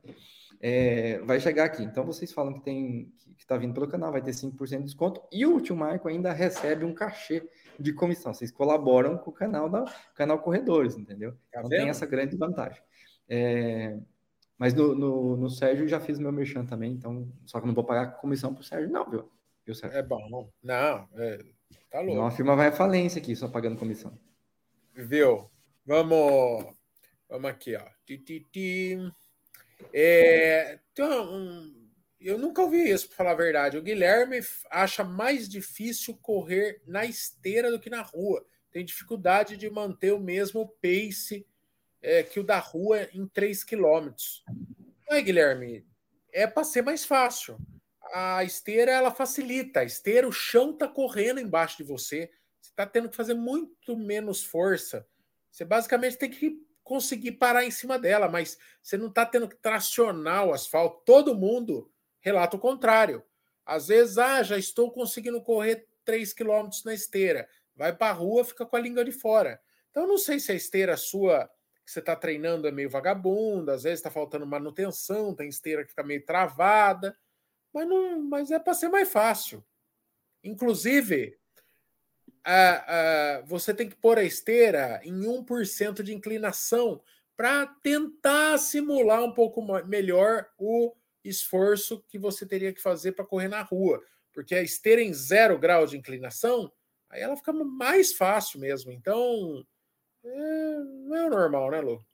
É, 0.60 1.18
vai 1.20 1.40
chegar 1.40 1.64
aqui. 1.64 1.82
Então, 1.82 2.04
vocês 2.04 2.32
falam 2.32 2.54
que 2.54 2.60
tem 2.60 3.12
que 3.38 3.44
está 3.44 3.56
vindo 3.56 3.72
pelo 3.72 3.86
canal, 3.86 4.10
vai 4.10 4.20
ter 4.20 4.32
5% 4.32 4.78
de 4.78 4.84
desconto. 4.84 5.22
E 5.30 5.46
o 5.46 5.60
tio 5.60 5.76
Marco 5.76 6.08
ainda 6.08 6.32
recebe 6.32 6.84
um 6.84 6.92
cachê 6.92 7.48
de 7.78 7.92
comissão. 7.92 8.34
Vocês 8.34 8.50
colaboram 8.50 9.16
com 9.16 9.30
o 9.30 9.32
canal 9.32 9.70
da 9.70 9.84
canal 10.16 10.40
Corredores, 10.40 10.96
entendeu? 10.96 11.32
Tá 11.52 11.60
então 11.60 11.68
tem 11.68 11.88
essa 11.88 12.04
grande 12.04 12.36
vantagem. 12.36 12.82
É, 13.28 13.96
mas 14.58 14.74
no, 14.74 14.92
no, 14.94 15.36
no, 15.36 15.48
Sérgio 15.48 15.86
já 15.86 16.00
fiz 16.00 16.18
meu 16.18 16.32
merchan 16.32 16.64
também, 16.66 16.92
então 16.92 17.30
só 17.46 17.60
que 17.60 17.66
não 17.66 17.74
vou 17.74 17.84
pagar 17.84 18.16
comissão 18.16 18.52
pro 18.52 18.64
Sérgio, 18.64 18.90
não, 18.90 19.08
viu? 19.08 19.30
viu 19.64 19.74
Sérgio? 19.74 19.98
É 19.98 20.02
bom, 20.02 20.50
não, 20.62 21.08
é, 21.14 21.38
tá 21.90 22.00
louco. 22.00 22.16
Não, 22.16 22.26
a 22.26 22.30
firma 22.32 22.56
vai 22.56 22.68
à 22.68 22.72
falência 22.72 23.20
aqui, 23.20 23.36
só 23.36 23.46
pagando 23.46 23.78
comissão. 23.78 24.18
Viu? 24.94 25.48
Vamos, 25.86 26.74
vamos 27.28 27.50
aqui, 27.50 27.76
ó. 27.76 27.84
Ti, 28.04 28.96
É, 29.92 30.78
tem 30.94 31.04
um, 31.04 31.88
eu 32.20 32.38
nunca 32.38 32.62
ouvi 32.62 32.90
isso, 32.90 33.08
para 33.08 33.16
falar 33.16 33.30
a 33.32 33.36
verdade. 33.36 33.78
O 33.78 33.82
Guilherme 33.82 34.40
acha 34.70 35.04
mais 35.04 35.48
difícil 35.48 36.16
correr 36.20 36.82
na 36.86 37.04
esteira 37.04 37.70
do 37.70 37.80
que 37.80 37.90
na 37.90 38.02
rua. 38.02 38.44
Tem 38.70 38.84
dificuldade 38.84 39.56
de 39.56 39.70
manter 39.70 40.12
o 40.12 40.20
mesmo 40.20 40.68
pace 40.82 41.46
é, 42.02 42.22
que 42.22 42.40
o 42.40 42.44
da 42.44 42.58
rua 42.58 43.08
em 43.12 43.26
3 43.26 43.64
quilômetros. 43.64 44.44
Não 45.08 45.16
é, 45.16 45.22
Guilherme? 45.22 45.86
É 46.32 46.46
para 46.46 46.64
ser 46.64 46.82
mais 46.82 47.04
fácil. 47.04 47.58
A 48.12 48.44
esteira 48.44 48.92
ela 48.92 49.10
facilita. 49.10 49.80
A 49.80 49.84
esteira, 49.84 50.28
o 50.28 50.32
chão 50.32 50.72
está 50.72 50.88
correndo 50.88 51.40
embaixo 51.40 51.78
de 51.78 51.84
você 51.84 52.30
está 52.78 52.86
tendo 52.86 53.08
que 53.08 53.16
fazer 53.16 53.34
muito 53.34 53.96
menos 53.96 54.44
força. 54.44 55.06
Você 55.50 55.64
basicamente 55.64 56.16
tem 56.16 56.30
que 56.30 56.60
conseguir 56.88 57.32
parar 57.32 57.64
em 57.64 57.70
cima 57.70 57.98
dela, 57.98 58.28
mas 58.28 58.58
você 58.82 58.96
não 58.96 59.08
está 59.08 59.26
tendo 59.26 59.46
que 59.46 59.56
tracionar 59.56 60.46
o 60.46 60.54
asfalto. 60.54 61.02
Todo 61.04 61.34
mundo 61.34 61.92
relata 62.20 62.56
o 62.56 62.60
contrário. 62.60 63.22
Às 63.64 63.88
vezes, 63.88 64.16
ah, 64.16 64.42
já 64.42 64.56
estou 64.56 64.90
conseguindo 64.90 65.40
correr 65.42 65.86
3 66.04 66.32
km 66.32 66.70
na 66.86 66.94
esteira. 66.94 67.46
Vai 67.76 67.94
para 67.94 68.10
a 68.10 68.14
rua, 68.14 68.44
fica 68.44 68.64
com 68.64 68.76
a 68.76 68.80
língua 68.80 69.04
de 69.04 69.12
fora. 69.12 69.60
Então, 69.90 70.06
não 70.06 70.16
sei 70.16 70.40
se 70.40 70.50
a 70.50 70.54
esteira 70.54 70.96
sua 70.96 71.48
que 71.84 71.92
você 71.92 72.00
está 72.00 72.16
treinando 72.16 72.66
é 72.66 72.70
meio 72.70 72.90
vagabunda, 72.90 73.74
às 73.74 73.82
vezes 73.82 73.98
está 73.98 74.10
faltando 74.10 74.46
manutenção, 74.46 75.34
tem 75.34 75.48
esteira 75.48 75.84
que 75.84 75.90
está 75.90 76.02
meio 76.02 76.24
travada, 76.24 77.16
mas, 77.72 77.88
não, 77.88 78.20
mas 78.22 78.50
é 78.50 78.58
para 78.58 78.74
ser 78.74 78.88
mais 78.88 79.10
fácil. 79.10 79.64
Inclusive, 80.42 81.37
você 83.46 83.74
tem 83.74 83.88
que 83.88 83.96
pôr 83.96 84.18
a 84.18 84.24
esteira 84.24 85.00
em 85.04 85.20
1% 85.20 86.02
de 86.02 86.14
inclinação 86.14 87.00
para 87.36 87.66
tentar 87.66 88.58
simular 88.58 89.22
um 89.22 89.32
pouco 89.32 89.62
melhor 89.86 90.48
o 90.58 90.94
esforço 91.24 92.02
que 92.08 92.18
você 92.18 92.44
teria 92.46 92.72
que 92.72 92.82
fazer 92.82 93.12
para 93.12 93.24
correr 93.24 93.48
na 93.48 93.62
rua. 93.62 94.02
Porque 94.32 94.54
a 94.54 94.62
esteira 94.62 95.02
em 95.02 95.12
zero 95.12 95.58
grau 95.58 95.86
de 95.86 95.96
inclinação, 95.96 96.72
aí 97.08 97.20
ela 97.20 97.36
fica 97.36 97.52
mais 97.52 98.12
fácil 98.12 98.60
mesmo. 98.60 98.90
Então, 98.92 99.64
é, 100.24 100.78
não 101.06 101.16
é 101.16 101.28
normal, 101.28 101.70
né, 101.70 101.80
Lu? 101.80 102.04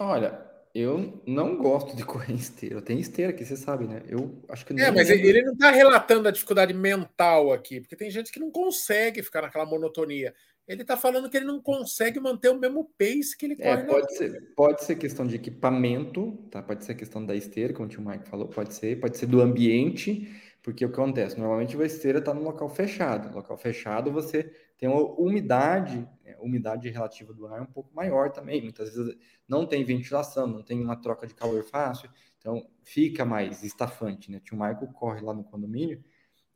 Olha, 0.00 0.55
eu 0.78 1.22
não 1.26 1.56
gosto 1.56 1.96
de 1.96 2.04
correr 2.04 2.32
em 2.32 2.36
esteira. 2.36 2.74
Eu 2.74 2.82
tenho 2.82 3.00
esteira 3.00 3.30
aqui, 3.30 3.44
você 3.44 3.56
sabe, 3.56 3.86
né? 3.86 4.02
Eu 4.08 4.42
acho 4.48 4.66
que 4.66 4.72
É, 4.74 4.90
mas 4.90 5.08
lembro. 5.08 5.26
ele 5.26 5.42
não 5.42 5.52
está 5.54 5.70
relatando 5.70 6.28
a 6.28 6.30
dificuldade 6.30 6.74
mental 6.74 7.52
aqui, 7.52 7.80
porque 7.80 7.96
tem 7.96 8.10
gente 8.10 8.30
que 8.30 8.38
não 8.40 8.50
consegue 8.50 9.22
ficar 9.22 9.42
naquela 9.42 9.64
monotonia. 9.64 10.34
Ele 10.68 10.82
está 10.82 10.96
falando 10.96 11.30
que 11.30 11.36
ele 11.36 11.46
não 11.46 11.62
consegue 11.62 12.18
manter 12.18 12.48
o 12.50 12.58
mesmo 12.58 12.90
pace 12.98 13.36
que 13.38 13.46
ele 13.46 13.56
é, 13.60 13.76
corre. 13.76 13.84
Pode, 13.84 14.16
ser, 14.16 14.42
pode 14.56 14.84
ser 14.84 14.96
questão 14.96 15.26
de 15.26 15.36
equipamento, 15.36 16.32
tá? 16.50 16.60
Pode 16.60 16.84
ser 16.84 16.94
questão 16.94 17.24
da 17.24 17.34
esteira, 17.36 17.72
como 17.72 17.86
o 17.86 17.88
tio 17.88 18.02
Mike 18.02 18.28
falou, 18.28 18.48
pode 18.48 18.74
ser, 18.74 18.98
pode 19.00 19.16
ser 19.16 19.26
do 19.26 19.40
ambiente, 19.40 20.28
porque 20.62 20.84
o 20.84 20.88
que 20.90 20.94
acontece? 20.94 21.38
Normalmente 21.38 21.80
a 21.80 21.86
esteira 21.86 22.18
está 22.18 22.34
no 22.34 22.42
local 22.42 22.68
fechado. 22.68 23.28
No 23.30 23.36
local 23.36 23.56
fechado 23.56 24.10
você 24.10 24.52
tem 24.78 24.88
uma 24.88 25.02
umidade, 25.18 26.06
é, 26.24 26.36
umidade 26.38 26.88
relativa 26.90 27.32
do 27.32 27.46
ar 27.46 27.62
um 27.62 27.66
pouco 27.66 27.94
maior 27.94 28.30
também. 28.30 28.62
Muitas 28.62 28.94
vezes 28.94 29.16
não 29.48 29.66
tem 29.66 29.84
ventilação, 29.84 30.46
não 30.46 30.62
tem 30.62 30.82
uma 30.82 30.96
troca 30.96 31.26
de 31.26 31.34
calor 31.34 31.64
fácil, 31.64 32.10
então 32.38 32.68
fica 32.82 33.24
mais 33.24 33.62
estafante, 33.62 34.30
né? 34.30 34.40
Tio 34.40 34.56
Marco 34.56 34.86
corre 34.92 35.20
lá 35.20 35.32
no 35.32 35.44
condomínio 35.44 36.02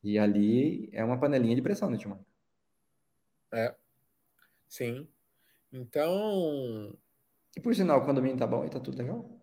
e 0.02 0.18
ali 0.18 0.90
é 0.92 1.04
uma 1.04 1.18
panelinha 1.18 1.56
de 1.56 1.62
pressão, 1.62 1.90
né, 1.90 1.96
tio 1.96 2.10
Marco? 2.10 2.26
É, 3.52 3.74
sim. 4.68 5.08
Então. 5.72 6.96
E 7.56 7.60
por 7.60 7.74
sinal, 7.74 8.00
o 8.00 8.06
condomínio 8.06 8.36
tá 8.36 8.46
bom 8.46 8.64
e 8.64 8.70
tá 8.70 8.78
tudo 8.78 8.98
legal? 8.98 9.40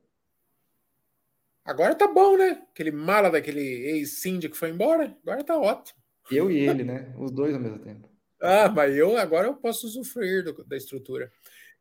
Agora 1.66 1.94
tá 1.94 2.08
bom, 2.08 2.38
né? 2.38 2.66
Aquele 2.72 2.92
mala 2.92 3.30
daquele 3.30 3.60
ex-síndico 3.60 4.56
foi 4.56 4.70
embora, 4.70 5.18
agora 5.22 5.44
tá 5.44 5.58
ótimo. 5.58 6.00
Eu 6.32 6.50
e 6.50 6.58
ele, 6.58 6.84
né? 6.84 7.14
Os 7.18 7.32
dois 7.32 7.54
ao 7.54 7.60
mesmo 7.60 7.80
tempo. 7.80 8.17
Ah, 8.42 8.70
mas 8.70 8.96
eu 8.96 9.18
agora 9.18 9.48
eu 9.48 9.56
posso 9.56 9.88
usufruir 9.88 10.44
do, 10.44 10.64
da 10.64 10.78
estrutura 10.78 11.32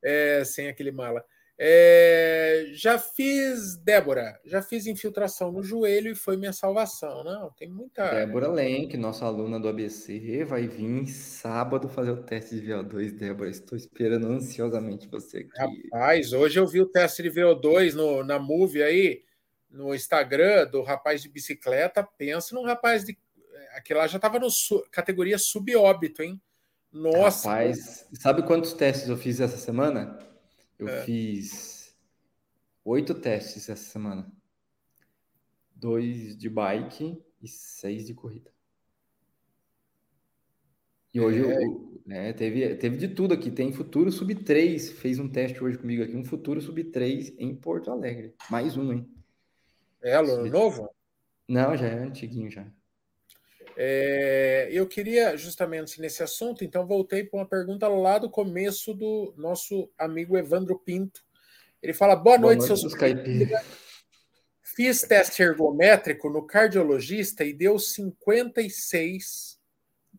é, 0.02 0.44
sem 0.44 0.68
aquele 0.68 0.90
mala. 0.90 1.24
É, 1.58 2.66
já 2.74 2.98
fiz, 2.98 3.76
Débora, 3.78 4.38
já 4.44 4.60
fiz 4.60 4.86
infiltração 4.86 5.50
no 5.50 5.62
joelho 5.62 6.12
e 6.12 6.14
foi 6.14 6.36
minha 6.36 6.52
salvação. 6.52 7.24
Não, 7.24 7.50
tem 7.52 7.70
muita. 7.70 8.10
Débora 8.10 8.48
Lenk, 8.48 8.94
nossa 8.98 9.24
aluna 9.24 9.58
do 9.58 9.66
ABC, 9.66 10.44
vai 10.44 10.68
vir 10.68 11.06
sábado 11.06 11.88
fazer 11.88 12.10
o 12.10 12.22
teste 12.22 12.60
de 12.60 12.66
VO2, 12.66 13.12
Débora. 13.12 13.48
Estou 13.48 13.76
esperando 13.76 14.26
ansiosamente 14.26 15.08
você 15.08 15.38
aqui. 15.38 15.50
Rapaz, 15.56 16.34
hoje 16.34 16.60
eu 16.60 16.66
vi 16.66 16.82
o 16.82 16.86
teste 16.86 17.22
de 17.22 17.30
VO2 17.30 17.94
no, 17.94 18.22
na 18.22 18.38
Move 18.38 18.82
aí, 18.82 19.22
no 19.70 19.94
Instagram 19.94 20.66
do 20.66 20.82
rapaz 20.82 21.22
de 21.22 21.28
bicicleta. 21.30 22.06
Pensa 22.18 22.54
num 22.54 22.64
rapaz 22.64 23.02
de. 23.02 23.18
Aquele 23.76 23.98
lá 23.98 24.06
já 24.06 24.16
estava 24.16 24.38
no 24.38 24.50
su... 24.50 24.82
categoria 24.90 25.36
subóbito, 25.36 26.22
hein? 26.22 26.40
Nossa. 26.90 27.46
Rapaz, 27.46 28.08
sabe 28.14 28.42
quantos 28.42 28.72
testes 28.72 29.06
eu 29.06 29.18
fiz 29.18 29.38
essa 29.38 29.58
semana? 29.58 30.18
Eu 30.78 30.88
é. 30.88 31.04
fiz 31.04 31.94
oito 32.82 33.14
testes 33.14 33.68
essa 33.68 33.84
semana. 33.84 34.32
Dois 35.74 36.38
de 36.38 36.48
bike 36.48 37.22
e 37.42 37.46
seis 37.46 38.06
de 38.06 38.14
corrida. 38.14 38.50
E 41.12 41.20
hoje 41.20 41.44
é. 41.44 41.64
eu, 41.64 42.02
né, 42.06 42.32
teve, 42.32 42.76
teve 42.76 42.96
de 42.96 43.08
tudo 43.08 43.34
aqui. 43.34 43.50
Tem 43.50 43.74
Futuro 43.74 44.10
Sub 44.10 44.34
3, 44.34 44.92
fez 44.92 45.18
um 45.18 45.28
teste 45.28 45.62
hoje 45.62 45.76
comigo 45.76 46.02
aqui, 46.02 46.16
um 46.16 46.24
Futuro 46.24 46.62
Sub 46.62 46.82
3 46.82 47.34
em 47.38 47.54
Porto 47.54 47.90
Alegre. 47.90 48.34
Mais 48.50 48.74
um, 48.78 48.90
hein? 48.90 49.06
É 50.02 50.14
aluno 50.14 50.44
Sub... 50.44 50.50
novo? 50.50 50.90
Não, 51.46 51.76
já 51.76 51.88
é 51.88 51.98
antiguinho 51.98 52.50
já. 52.50 52.66
É, 53.76 54.68
eu 54.72 54.86
queria 54.86 55.36
justamente 55.36 56.00
nesse 56.00 56.22
assunto, 56.22 56.64
então 56.64 56.86
voltei 56.86 57.22
para 57.24 57.40
uma 57.40 57.46
pergunta 57.46 57.86
lá 57.86 58.18
do 58.18 58.30
começo 58.30 58.94
do 58.94 59.34
nosso 59.36 59.90
amigo 59.98 60.36
Evandro 60.36 60.78
Pinto. 60.78 61.22
Ele 61.82 61.92
fala: 61.92 62.16
Boa, 62.16 62.38
Boa 62.38 62.54
noite, 62.54 62.68
noite 62.68 62.80
seus 62.80 62.94
Fiz 64.62 65.02
teste 65.02 65.42
ergométrico 65.42 66.28
no 66.28 66.46
cardiologista 66.46 67.44
e 67.44 67.52
deu 67.52 67.78
56. 67.78 69.58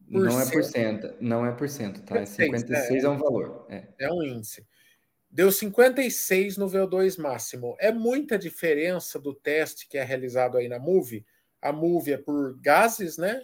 Não 0.08 0.39
é 0.39 0.50
por 0.50 0.63
cento, 0.63 1.13
não 1.20 1.46
é 1.46 1.52
por 1.52 1.67
cento, 1.67 2.02
tá? 2.04 2.26
56 2.26 3.04
é, 3.04 3.06
é 3.06 3.10
um 3.10 3.17
valor. 3.17 3.65
É. 3.70 3.88
é 4.00 4.12
um 4.12 4.24
índice. 4.24 4.65
Deu 5.30 5.52
56 5.52 6.58
no 6.58 6.67
VO2 6.67 7.20
máximo. 7.22 7.76
É 7.80 7.91
muita 7.91 8.38
diferença 8.38 9.20
do 9.20 9.34
teste 9.34 9.88
que 9.88 9.98
é 9.98 10.04
realizado 10.04 10.58
aí 10.58 10.67
na 10.67 10.80
MUVE 10.80 11.26
a 11.62 11.72
MUVE 11.72 12.13
é 12.13 12.17
por 12.17 12.60
gases, 12.60 13.17
né? 13.17 13.43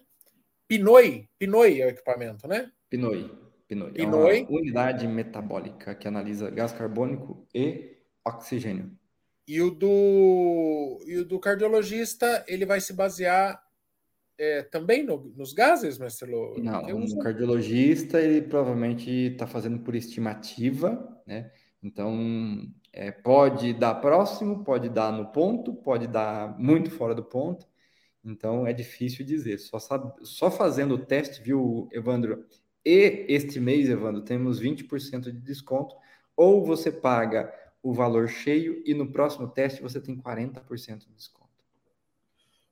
Pinoi, 0.67 1.27
Pinoi 1.37 1.81
é 1.81 1.85
o 1.85 1.89
equipamento, 1.89 2.47
né? 2.47 2.71
Pinoi. 2.89 3.29
Pinoi. 3.67 3.91
Pinoi. 3.91 4.39
É 4.39 4.43
uma 4.43 4.59
unidade 4.59 5.07
metabólica 5.07 5.95
que 5.95 6.07
analisa 6.07 6.49
gás 6.49 6.71
carbônico 6.71 7.47
e 7.53 7.97
oxigênio. 8.25 8.91
E 9.47 9.61
o 9.61 9.71
do, 9.71 10.99
e 11.05 11.17
o 11.17 11.25
do 11.25 11.39
cardiologista, 11.39 12.45
ele 12.47 12.65
vai 12.65 12.79
se 12.79 12.93
basear 12.93 13.61
é, 14.37 14.63
também 14.63 15.03
no, 15.03 15.31
nos 15.35 15.53
gases, 15.53 15.97
Marcelo? 15.97 16.55
Não, 16.59 16.81
o 16.81 17.19
cardiologista, 17.19 18.21
ele 18.21 18.41
provavelmente 18.41 19.09
está 19.09 19.45
fazendo 19.45 19.79
por 19.79 19.95
estimativa, 19.95 21.21
né? 21.27 21.51
Então, 21.81 22.65
é, 22.93 23.11
pode 23.11 23.73
dar 23.73 23.95
próximo, 23.95 24.63
pode 24.63 24.87
dar 24.87 25.11
no 25.11 25.31
ponto, 25.31 25.73
pode 25.73 26.07
dar 26.07 26.57
muito 26.57 26.89
fora 26.89 27.13
do 27.13 27.23
ponto. 27.23 27.67
Então, 28.23 28.65
é 28.65 28.71
difícil 28.71 29.25
dizer. 29.25 29.57
Só, 29.59 29.79
sabe, 29.79 30.13
só 30.23 30.49
fazendo 30.49 30.95
o 30.95 31.05
teste, 31.05 31.41
viu, 31.41 31.89
Evandro? 31.91 32.45
E 32.85 33.25
este 33.27 33.59
mês, 33.59 33.89
Evandro, 33.89 34.21
temos 34.21 34.61
20% 34.61 35.23
de 35.23 35.39
desconto. 35.39 35.95
Ou 36.35 36.65
você 36.65 36.91
paga 36.91 37.53
o 37.81 37.93
valor 37.93 38.29
cheio 38.29 38.81
e 38.85 38.93
no 38.93 39.11
próximo 39.11 39.47
teste 39.47 39.81
você 39.81 39.99
tem 39.99 40.15
40% 40.15 40.99
de 40.99 41.13
desconto. 41.13 41.43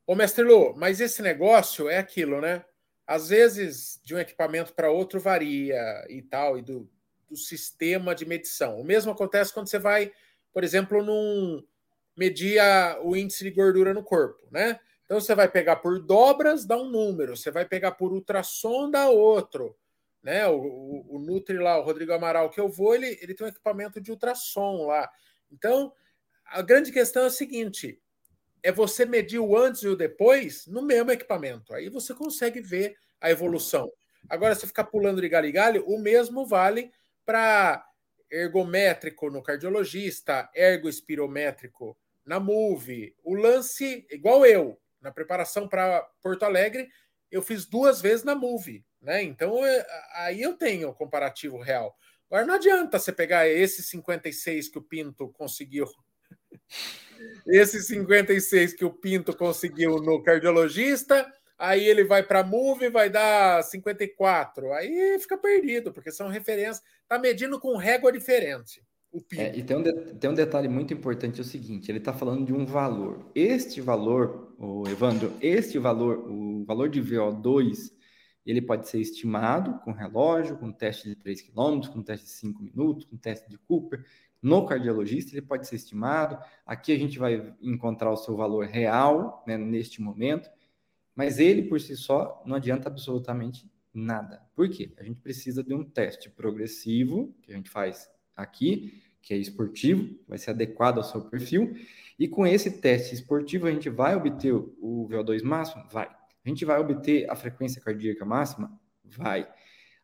Ô, 0.08 0.16
mestre 0.16 0.44
Lu, 0.44 0.74
mas 0.76 1.00
esse 1.02 1.22
negócio 1.22 1.90
é 1.90 1.98
aquilo, 1.98 2.42
né? 2.42 2.64
Às 3.06 3.30
vezes, 3.30 4.00
de 4.04 4.16
um 4.16 4.20
equipamento 4.20 4.74
para 4.74 4.90
outro 4.90 5.20
varia 5.20 5.78
e 6.10 6.22
tal, 6.22 6.58
e 6.58 6.62
do, 6.62 6.90
do 7.30 7.36
sistema 7.36 8.16
de 8.16 8.26
medição. 8.26 8.80
O 8.80 8.84
mesmo 8.86 9.12
acontece 9.12 9.54
quando 9.54 9.68
você 9.68 9.78
vai, 9.78 10.12
por 10.54 10.64
exemplo, 10.64 11.04
num 11.04 11.64
medir 12.16 12.60
o 13.04 13.16
índice 13.16 13.44
de 13.44 13.52
gordura 13.52 13.94
no 13.94 14.04
corpo, 14.04 14.48
né? 14.50 14.80
Então 15.12 15.20
você 15.20 15.36
vai 15.36 15.50
pegar 15.50 15.76
por 15.76 16.00
dobras, 16.00 16.66
dá 16.66 16.78
um 16.78 16.90
número, 16.90 17.36
você 17.36 17.52
vai 17.52 17.66
pegar 17.66 17.92
por 17.92 18.14
ultrassom, 18.14 18.90
dá 18.90 19.10
outro. 19.10 19.78
Né? 20.24 20.48
O, 20.48 20.56
o, 20.56 21.16
o 21.18 21.20
Nutri 21.20 21.58
lá, 21.58 21.78
o 21.78 21.84
Rodrigo 21.84 22.14
Amaral, 22.14 22.50
que 22.50 22.62
eu 22.62 22.70
vou, 22.70 22.96
ele, 22.96 23.20
ele 23.22 23.34
tem 23.34 23.46
um 23.46 23.50
equipamento 23.50 24.00
de 24.00 24.10
ultrassom 24.10 24.86
lá. 24.88 25.12
Então, 25.52 25.92
a 26.46 26.62
grande 26.62 26.94
questão 26.94 27.24
é 27.24 27.26
a 27.26 27.30
seguinte: 27.30 28.02
é 28.64 28.72
você 28.72 29.04
medir 29.04 29.40
o 29.40 29.58
antes 29.58 29.84
e 29.84 29.90
o 29.90 29.98
depois 29.98 30.66
no 30.66 30.82
mesmo 30.82 31.12
equipamento. 31.12 31.74
Aí 31.74 31.90
você 31.90 32.14
consegue 32.14 32.62
ver 32.62 32.96
a 33.20 33.30
evolução. 33.30 33.92
Agora, 34.30 34.56
se 34.56 34.66
ficar 34.66 34.86
pulando 34.86 35.20
de 35.20 35.28
galho 35.28 35.48
em 35.48 35.52
galho, 35.52 35.84
o 35.90 36.00
mesmo 36.00 36.46
vale 36.46 36.90
para 37.26 37.86
ergométrico 38.32 39.30
no 39.30 39.44
cardiologista, 39.44 40.50
ergoespirométrico 40.56 41.98
na 42.26 42.40
MOVE. 42.40 43.14
O 43.26 43.36
lance, 43.36 44.08
igual 44.10 44.46
eu, 44.46 44.80
na 45.02 45.12
preparação 45.12 45.68
para 45.68 46.02
Porto 46.22 46.44
Alegre, 46.44 46.90
eu 47.32 47.42
fiz 47.42 47.66
duas 47.66 48.02
vezes 48.02 48.24
na 48.24 48.36
Move, 48.36 48.86
né? 49.02 49.24
Então 49.24 49.66
é, 49.66 49.86
aí 50.16 50.42
eu 50.42 50.54
tenho 50.54 50.90
o 50.90 50.94
comparativo 50.94 51.60
real. 51.60 51.96
Agora 52.30 52.46
não 52.46 52.56
adianta 52.56 53.00
você 53.00 53.12
pegar 53.12 53.48
esse 53.48 53.84
56 53.84 54.70
que 54.70 54.78
o 54.78 54.82
Pinto 54.82 55.30
conseguiu, 55.30 55.86
esse 57.48 57.82
56 57.82 58.74
que 58.74 58.86
o 58.86 58.94
Pinto 58.94 59.36
conseguiu 59.36 59.98
no 59.98 60.22
cardiologista, 60.22 61.32
aí 61.58 61.86
ele 61.86 62.04
vai 62.04 62.24
para 62.24 62.44
Move 62.44 62.90
vai 62.90 63.10
dar 63.10 63.64
54. 63.64 64.74
Aí 64.74 65.18
fica 65.20 65.38
perdido, 65.38 65.92
porque 65.92 66.12
são 66.12 66.28
referências, 66.28 66.82
tá 67.08 67.18
medindo 67.18 67.60
com 67.60 67.76
régua 67.78 68.12
diferente. 68.12 68.84
É, 69.34 69.58
e 69.58 69.64
tem 69.64 69.76
um, 69.76 69.84
de, 69.84 69.94
tem 70.16 70.30
um 70.30 70.34
detalhe 70.34 70.70
muito 70.70 70.94
importante, 70.94 71.40
é 71.40 71.42
o 71.42 71.46
seguinte, 71.46 71.92
ele 71.92 71.98
está 71.98 72.14
falando 72.14 72.46
de 72.46 72.54
um 72.54 72.66
valor. 72.66 73.30
Este 73.36 73.82
valor, 73.82 74.56
o 74.58 74.88
Evandro, 74.88 75.34
este 75.42 75.78
valor, 75.78 76.30
o 76.30 76.64
valor 76.64 76.90
de 76.90 77.02
VO2, 77.02 77.92
ele 78.46 78.62
pode 78.62 78.88
ser 78.88 79.00
estimado 79.00 79.80
com 79.84 79.92
relógio, 79.92 80.58
com 80.58 80.72
teste 80.72 81.10
de 81.10 81.16
3 81.16 81.42
km, 81.42 81.88
com 81.92 82.02
teste 82.02 82.26
de 82.26 82.32
5 82.32 82.64
minutos, 82.64 83.06
com 83.06 83.18
teste 83.18 83.50
de 83.50 83.58
Cooper. 83.58 84.04
No 84.42 84.66
cardiologista, 84.66 85.36
ele 85.36 85.46
pode 85.46 85.68
ser 85.68 85.76
estimado. 85.76 86.40
Aqui 86.66 86.92
a 86.94 86.98
gente 86.98 87.20
vai 87.20 87.54
encontrar 87.62 88.12
o 88.12 88.18
seu 88.18 88.36
valor 88.36 88.66
real 88.66 89.44
né, 89.46 89.58
neste 89.58 90.02
momento, 90.02 90.50
mas 91.14 91.38
ele 91.38 91.64
por 91.64 91.80
si 91.80 91.96
só 91.96 92.42
não 92.46 92.56
adianta 92.56 92.88
absolutamente 92.88 93.70
nada. 93.94 94.42
Por 94.56 94.70
quê? 94.70 94.94
A 94.98 95.04
gente 95.04 95.20
precisa 95.20 95.64
de 95.64 95.74
um 95.74 95.84
teste 95.84 96.30
progressivo, 96.30 97.36
que 97.44 97.52
a 97.52 97.56
gente 97.56 97.70
faz 97.70 98.10
aqui, 98.42 99.02
que 99.22 99.34
é 99.34 99.38
esportivo, 99.38 100.16
vai 100.28 100.38
ser 100.38 100.52
adequado 100.52 100.98
ao 100.98 101.04
seu 101.04 101.22
perfil. 101.22 101.76
E 102.18 102.28
com 102.28 102.46
esse 102.46 102.82
teste 102.82 103.16
esportivo, 103.16 103.68
a 103.68 103.72
gente 103.72 103.90
vai 103.90 104.16
obter 104.16 104.54
o 104.54 105.08
VO2 105.10 105.44
máximo? 105.44 105.84
Vai. 105.92 106.08
A 106.08 106.50
gente 106.50 106.66
vai 106.66 106.80
obter 106.80 107.30
a 107.30 107.36
frequência 107.36 107.82
cardíaca 107.82 108.26
máxima? 108.26 108.80
Vai. 109.06 109.48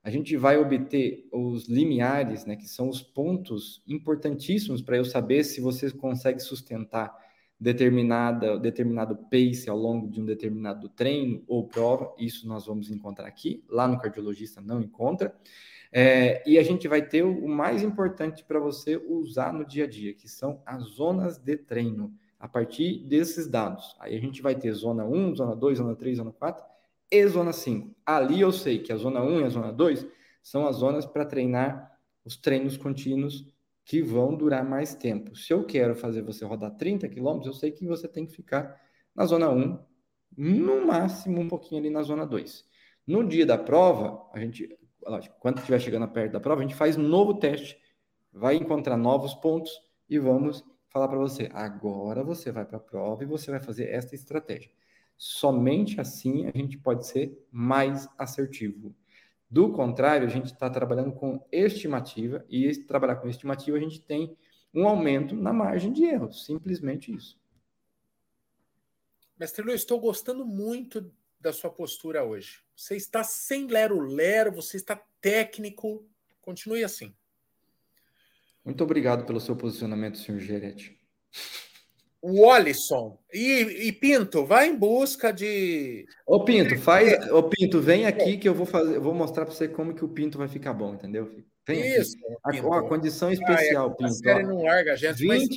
A 0.03 0.09
gente 0.09 0.37
vai 0.37 0.57
obter 0.57 1.27
os 1.33 1.67
limiares, 1.67 2.45
né, 2.45 2.55
que 2.55 2.67
são 2.67 2.87
os 2.87 3.01
pontos 3.01 3.83
importantíssimos 3.87 4.81
para 4.81 4.97
eu 4.97 5.03
saber 5.03 5.43
se 5.43 5.59
você 5.59 5.91
consegue 5.91 6.39
sustentar 6.39 7.13
determinada, 7.59 8.57
determinado 8.57 9.17
pace 9.29 9.69
ao 9.69 9.77
longo 9.77 10.09
de 10.09 10.21
um 10.21 10.25
determinado 10.25 10.89
treino 10.89 11.43
ou 11.47 11.67
prova. 11.67 12.13
Isso 12.17 12.47
nós 12.47 12.65
vamos 12.65 12.89
encontrar 12.89 13.27
aqui. 13.27 13.63
Lá 13.67 13.87
no 13.87 13.99
cardiologista 13.99 14.61
não 14.61 14.81
encontra. 14.81 15.35
É, 15.91 16.43
e 16.49 16.57
a 16.57 16.63
gente 16.63 16.87
vai 16.87 17.01
ter 17.01 17.23
o 17.23 17.47
mais 17.47 17.81
importante 17.81 18.43
para 18.43 18.59
você 18.59 18.97
usar 18.97 19.53
no 19.53 19.65
dia 19.65 19.85
a 19.85 19.87
dia, 19.87 20.13
que 20.13 20.27
são 20.27 20.61
as 20.65 20.83
zonas 20.83 21.37
de 21.37 21.57
treino, 21.57 22.13
a 22.39 22.47
partir 22.47 22.99
desses 23.07 23.47
dados. 23.47 23.95
Aí 23.99 24.15
a 24.15 24.19
gente 24.19 24.41
vai 24.41 24.55
ter 24.55 24.71
zona 24.73 25.05
1, 25.05 25.35
zona 25.35 25.55
2, 25.55 25.77
zona 25.77 25.95
3, 25.95 26.17
zona 26.17 26.31
4 26.31 26.63
e 27.11 27.27
zona 27.27 27.53
5. 27.53 27.95
Ali 28.05 28.41
eu 28.41 28.51
sei 28.51 28.79
que 28.79 28.91
a 28.91 28.97
zona 28.97 29.21
1 29.23 29.41
e 29.41 29.43
a 29.45 29.49
zona 29.49 29.71
2 29.71 30.05
são 30.43 30.67
as 30.67 30.77
zonas 30.77 31.05
para 31.05 31.25
treinar 31.25 31.91
os 32.23 32.37
treinos 32.37 32.77
contínuos 32.77 33.45
que 33.83 34.01
vão 34.01 34.35
durar 34.35 34.63
mais 34.63 34.93
tempo. 34.93 35.35
Se 35.35 35.53
eu 35.53 35.65
quero 35.65 35.95
fazer 35.95 36.21
você 36.21 36.45
rodar 36.45 36.75
30 36.75 37.07
quilômetros, 37.07 37.47
eu 37.47 37.59
sei 37.59 37.71
que 37.71 37.85
você 37.85 38.07
tem 38.07 38.25
que 38.25 38.33
ficar 38.33 38.79
na 39.15 39.25
zona 39.25 39.49
1, 39.49 39.79
no 40.37 40.85
máximo 40.85 41.39
um 41.39 41.47
pouquinho 41.47 41.79
ali 41.79 41.89
na 41.89 42.03
zona 42.03 42.25
2. 42.25 42.65
No 43.07 43.25
dia 43.25 43.45
da 43.45 43.57
prova, 43.57 44.29
a 44.33 44.39
gente 44.39 44.77
lógico, 45.09 45.35
quando 45.39 45.59
estiver 45.59 45.79
chegando 45.79 46.07
perto 46.07 46.33
da 46.33 46.39
prova, 46.39 46.61
a 46.61 46.63
gente 46.63 46.75
faz 46.75 46.97
um 46.97 47.01
novo 47.01 47.35
teste, 47.35 47.77
vai 48.31 48.55
encontrar 48.55 48.97
novos 48.97 49.33
pontos 49.35 49.71
e 50.09 50.19
vamos 50.19 50.63
falar 50.89 51.07
para 51.07 51.17
você. 51.17 51.49
Agora 51.53 52.23
você 52.23 52.51
vai 52.51 52.65
para 52.65 52.77
a 52.77 52.81
prova 52.81 53.23
e 53.23 53.27
você 53.27 53.51
vai 53.51 53.59
fazer 53.59 53.89
esta 53.89 54.15
estratégia. 54.15 54.71
Somente 55.17 55.99
assim 55.99 56.47
a 56.47 56.51
gente 56.55 56.77
pode 56.77 57.07
ser 57.07 57.45
mais 57.51 58.07
assertivo. 58.17 58.95
Do 59.49 59.71
contrário, 59.71 60.27
a 60.27 60.29
gente 60.29 60.47
está 60.47 60.69
trabalhando 60.69 61.13
com 61.13 61.45
estimativa 61.51 62.45
e 62.49 62.69
trabalhar 62.83 63.15
com 63.15 63.29
estimativa 63.29 63.77
a 63.77 63.79
gente 63.79 64.01
tem 64.01 64.37
um 64.73 64.87
aumento 64.87 65.35
na 65.35 65.53
margem 65.53 65.91
de 65.93 66.03
erro. 66.03 66.31
Simplesmente 66.31 67.13
isso. 67.13 67.39
Mestre 69.39 69.63
Luiz, 69.63 69.81
estou 69.81 69.99
gostando 69.99 70.45
muito 70.45 71.11
da 71.39 71.53
sua 71.53 71.69
postura 71.69 72.23
hoje. 72.23 72.59
Você 72.75 72.95
está 72.95 73.23
sem 73.23 73.67
lero-lero, 73.67 74.51
você 74.51 74.77
está 74.77 75.01
técnico. 75.21 76.05
Continue 76.41 76.83
assim. 76.83 77.13
Muito 78.63 78.83
obrigado 78.83 79.25
pelo 79.25 79.39
seu 79.39 79.55
posicionamento, 79.55 80.17
senhor 80.17 80.39
Gerete. 80.39 80.99
O 82.21 82.49
Alisson. 82.49 83.17
E, 83.31 83.87
e, 83.87 83.91
Pinto, 83.91 84.45
vai 84.45 84.67
em 84.67 84.75
busca 84.75 85.31
de. 85.31 86.05
Ô 86.25 86.43
Pinto, 86.43 86.77
faz. 86.77 87.29
Ô 87.31 87.43
Pinto, 87.43 87.79
vem 87.79 88.05
aqui 88.05 88.37
que 88.37 88.49
eu 88.49 88.53
vou 88.53 88.65
fazer, 88.65 88.95
eu 88.95 89.01
vou 89.01 89.13
mostrar 89.13 89.45
para 89.45 89.53
você 89.53 89.67
como 89.67 89.93
que 89.93 90.03
o 90.03 90.09
Pinto 90.09 90.37
vai 90.37 90.47
ficar 90.47 90.73
bom, 90.73 90.95
entendeu? 90.95 91.43
Vem 91.65 91.79
Isso. 91.97 92.17
Aqui. 92.43 92.59
A, 92.59 92.79
a, 92.79 92.83
condição 92.83 93.31
especial, 93.31 93.89
ah, 93.89 93.93
é, 93.93 94.07
Pinto. 94.07 94.29
A 94.29 94.43
não 94.43 94.63
larga, 94.63 94.95
gente, 94.95 95.23
20%, 95.23 95.27
mas... 95.27 95.47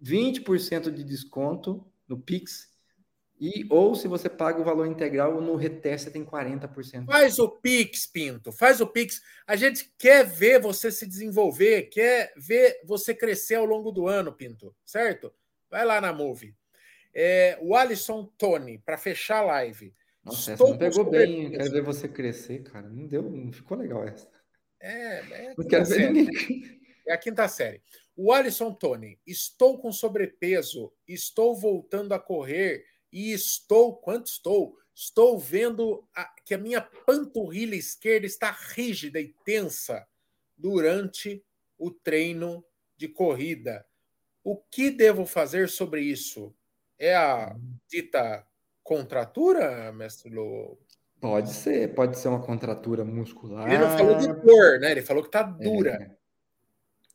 20 0.00 0.90
de 0.92 1.04
desconto 1.04 1.86
no 2.08 2.18
Pix 2.18 2.68
e, 3.38 3.66
ou 3.68 3.94
se 3.94 4.08
você 4.08 4.30
paga 4.30 4.60
o 4.60 4.64
valor 4.64 4.86
integral, 4.86 5.40
no 5.40 5.56
reteste 5.56 6.10
tem 6.10 6.24
40%. 6.24 7.04
Faz 7.04 7.38
o 7.38 7.48
Pix, 7.48 8.06
Pinto. 8.06 8.50
Faz 8.50 8.80
o 8.80 8.86
Pix. 8.86 9.20
A 9.46 9.56
gente 9.56 9.92
quer 9.98 10.24
ver 10.24 10.60
você 10.60 10.90
se 10.90 11.06
desenvolver, 11.06 11.82
quer 11.90 12.32
ver 12.36 12.80
você 12.84 13.14
crescer 13.14 13.56
ao 13.56 13.66
longo 13.66 13.90
do 13.90 14.08
ano, 14.08 14.32
Pinto. 14.32 14.74
Certo? 14.84 15.32
Vai 15.70 15.84
lá 15.84 16.00
na 16.00 16.12
Move. 16.12 16.54
É, 17.14 17.58
o 17.60 17.74
Alisson 17.74 18.24
Tony, 18.38 18.78
para 18.78 18.96
fechar 18.96 19.38
a 19.38 19.46
live. 19.46 19.94
Nossa, 20.24 20.52
essa 20.52 20.64
não 20.64 20.78
pegou 20.78 21.08
bem. 21.08 21.50
Quero 21.50 21.70
ver 21.70 21.82
você 21.82 22.08
crescer, 22.08 22.62
cara. 22.62 22.88
Não 22.88 23.06
deu, 23.06 23.22
não 23.22 23.52
ficou 23.52 23.76
legal 23.76 24.02
essa. 24.04 24.28
É, 24.80 25.18
é 25.18 25.54
não 25.56 25.66
quero 25.66 25.84
ver 25.84 26.10
ninguém. 26.10 26.80
É 27.06 27.12
a 27.12 27.18
quinta 27.18 27.46
série. 27.46 27.82
O 28.16 28.32
Alisson 28.32 28.72
Tony, 28.72 29.20
estou 29.26 29.78
com 29.78 29.92
sobrepeso, 29.92 30.90
estou 31.06 31.54
voltando 31.54 32.12
a 32.14 32.18
correr 32.18 32.84
e 33.16 33.32
estou, 33.32 33.96
quanto 33.96 34.26
estou? 34.26 34.76
Estou 34.94 35.38
vendo 35.38 36.06
a, 36.14 36.26
que 36.44 36.52
a 36.52 36.58
minha 36.58 36.82
panturrilha 36.82 37.74
esquerda 37.74 38.26
está 38.26 38.50
rígida 38.50 39.18
e 39.18 39.34
tensa 39.42 40.06
durante 40.54 41.42
o 41.78 41.90
treino 41.90 42.62
de 42.94 43.08
corrida. 43.08 43.86
O 44.44 44.54
que 44.54 44.90
devo 44.90 45.24
fazer 45.24 45.70
sobre 45.70 46.02
isso? 46.02 46.54
É 46.98 47.16
a 47.16 47.56
dita 47.88 48.46
contratura, 48.84 49.90
mestre 49.92 50.28
Lô? 50.28 50.78
Pode 51.18 51.54
ser, 51.54 51.94
pode 51.94 52.18
ser 52.18 52.28
uma 52.28 52.42
contratura 52.42 53.02
muscular. 53.02 53.66
Ele 53.66 53.78
não 53.78 53.96
falou 53.96 54.14
de 54.16 54.28
dor, 54.28 54.78
né? 54.78 54.90
Ele 54.90 55.00
falou 55.00 55.22
que 55.22 55.30
tá 55.30 55.42
dura. 55.42 55.92
É, 55.92 56.10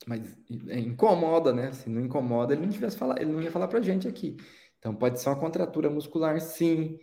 mas 0.07 0.35
incomoda, 0.47 1.53
né? 1.53 1.71
Se 1.73 1.87
não 1.87 2.01
incomoda, 2.01 2.55
ele 2.55 2.63
não 2.63 2.71
tivesse 2.71 2.97
falar, 2.97 3.21
ele 3.21 3.31
não 3.31 3.41
ia 3.41 3.51
falar 3.51 3.67
pra 3.67 3.81
gente 3.81 4.07
aqui. 4.07 4.35
Então 4.81 4.95
pode 4.95 5.21
ser 5.21 5.29
uma 5.29 5.39
contratura 5.39 5.91
muscular, 5.91 6.41
sim. 6.41 6.99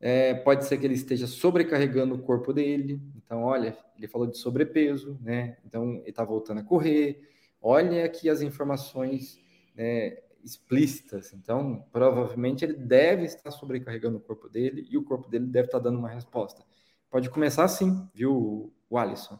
É, 0.00 0.34
pode 0.34 0.64
ser 0.64 0.78
que 0.78 0.84
ele 0.84 0.94
esteja 0.94 1.28
sobrecarregando 1.28 2.16
o 2.16 2.22
corpo 2.22 2.52
dele. 2.52 3.00
Então, 3.14 3.44
olha, 3.44 3.78
ele 3.96 4.08
falou 4.08 4.26
de 4.26 4.36
sobrepeso, 4.36 5.16
né? 5.22 5.56
Então 5.64 5.98
ele 5.98 6.10
está 6.10 6.24
voltando 6.24 6.58
a 6.58 6.64
correr. 6.64 7.22
Olha 7.62 8.04
aqui 8.04 8.28
as 8.28 8.42
informações 8.42 9.38
né, 9.76 10.18
explícitas. 10.42 11.32
Então, 11.32 11.86
provavelmente 11.92 12.64
ele 12.64 12.74
deve 12.74 13.26
estar 13.26 13.52
sobrecarregando 13.52 14.16
o 14.16 14.20
corpo 14.20 14.48
dele 14.48 14.88
e 14.90 14.98
o 14.98 15.04
corpo 15.04 15.28
dele 15.28 15.46
deve 15.46 15.68
estar 15.68 15.78
dando 15.78 16.00
uma 16.00 16.08
resposta. 16.08 16.64
Pode 17.08 17.30
começar 17.30 17.62
assim, 17.62 18.08
viu, 18.12 18.72
o 18.88 18.98
Alisson? 18.98 19.38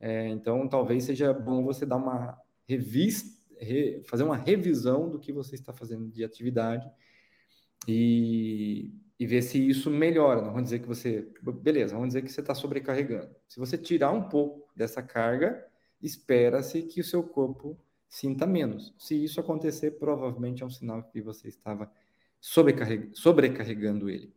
É, 0.00 0.28
então, 0.28 0.68
talvez 0.68 1.04
seja 1.04 1.32
bom 1.32 1.62
você 1.62 1.86
dar 1.86 1.96
uma 1.98 2.36
revista, 2.66 3.30
re, 3.60 4.02
fazer 4.08 4.24
uma 4.24 4.36
revisão 4.36 5.08
do 5.08 5.20
que 5.20 5.32
você 5.32 5.54
está 5.54 5.72
fazendo 5.72 6.08
de 6.08 6.24
atividade 6.24 6.90
e, 7.88 8.92
e 9.18 9.26
ver 9.26 9.42
se 9.42 9.58
isso 9.66 9.90
melhora. 9.90 10.42
Não 10.42 10.48
vamos 10.48 10.64
dizer 10.64 10.80
que 10.80 10.86
você. 10.86 11.26
Beleza, 11.42 11.94
vamos 11.94 12.08
dizer 12.08 12.22
que 12.22 12.30
você 12.30 12.40
está 12.40 12.54
sobrecarregando. 12.54 13.34
Se 13.48 13.58
você 13.58 13.78
tirar 13.78 14.12
um 14.12 14.28
pouco 14.28 14.70
dessa 14.76 15.02
carga, 15.02 15.66
espera-se 16.00 16.82
que 16.82 17.00
o 17.00 17.04
seu 17.04 17.22
corpo 17.22 17.78
sinta 18.08 18.46
menos. 18.46 18.94
Se 18.98 19.22
isso 19.22 19.40
acontecer, 19.40 19.92
provavelmente 19.92 20.62
é 20.62 20.66
um 20.66 20.70
sinal 20.70 21.02
que 21.02 21.20
você 21.20 21.48
estava 21.48 21.90
sobrecarreg... 22.40 23.10
sobrecarregando 23.14 24.08
ele. 24.08 24.32